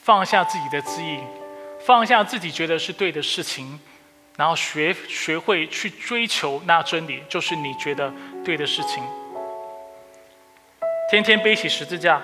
[0.01, 1.19] 放下自己的自意，
[1.89, 3.79] 放下自己觉得是对的事情，
[4.37, 8.13] 然后学学会去追求那真理，就是你觉得
[8.45, 9.03] 对的事情。
[11.09, 12.21] 天天背起十字架，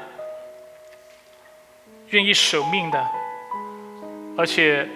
[2.11, 3.03] 愿意舍命的，
[4.37, 4.87] 而且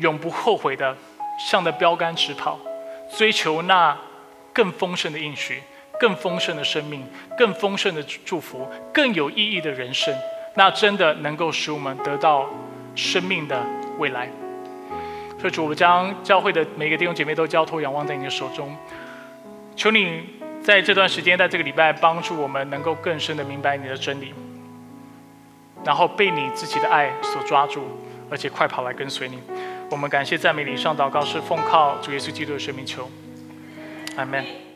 [0.00, 0.94] 永不后悔的，
[1.40, 2.60] 向着标杆直跑，
[3.16, 3.96] 追求那
[4.52, 5.62] 更丰盛的应许。
[5.98, 7.02] 更丰盛的生命，
[7.38, 10.14] 更丰盛的祝福，更有意义的人生，
[10.54, 12.46] 那真的能够使我们得到
[12.94, 13.66] 生命的
[13.98, 14.28] 未来。
[15.38, 18.76] 所以主，我将教会的每个弟兄姐妹都交托、仰望在你的手中。
[19.76, 20.24] 求你
[20.60, 24.34] 在这段时间，在这个礼拜，帮助我们能够更深的明白你的真理，
[25.84, 27.84] 然后被你自己的爱所抓住，
[28.28, 29.38] 而且快跑来跟随你。
[29.90, 33.08] 我们感谢赞美你，上祷告是奉靠主耶稣基督的生命求，
[34.16, 34.67] 阿门。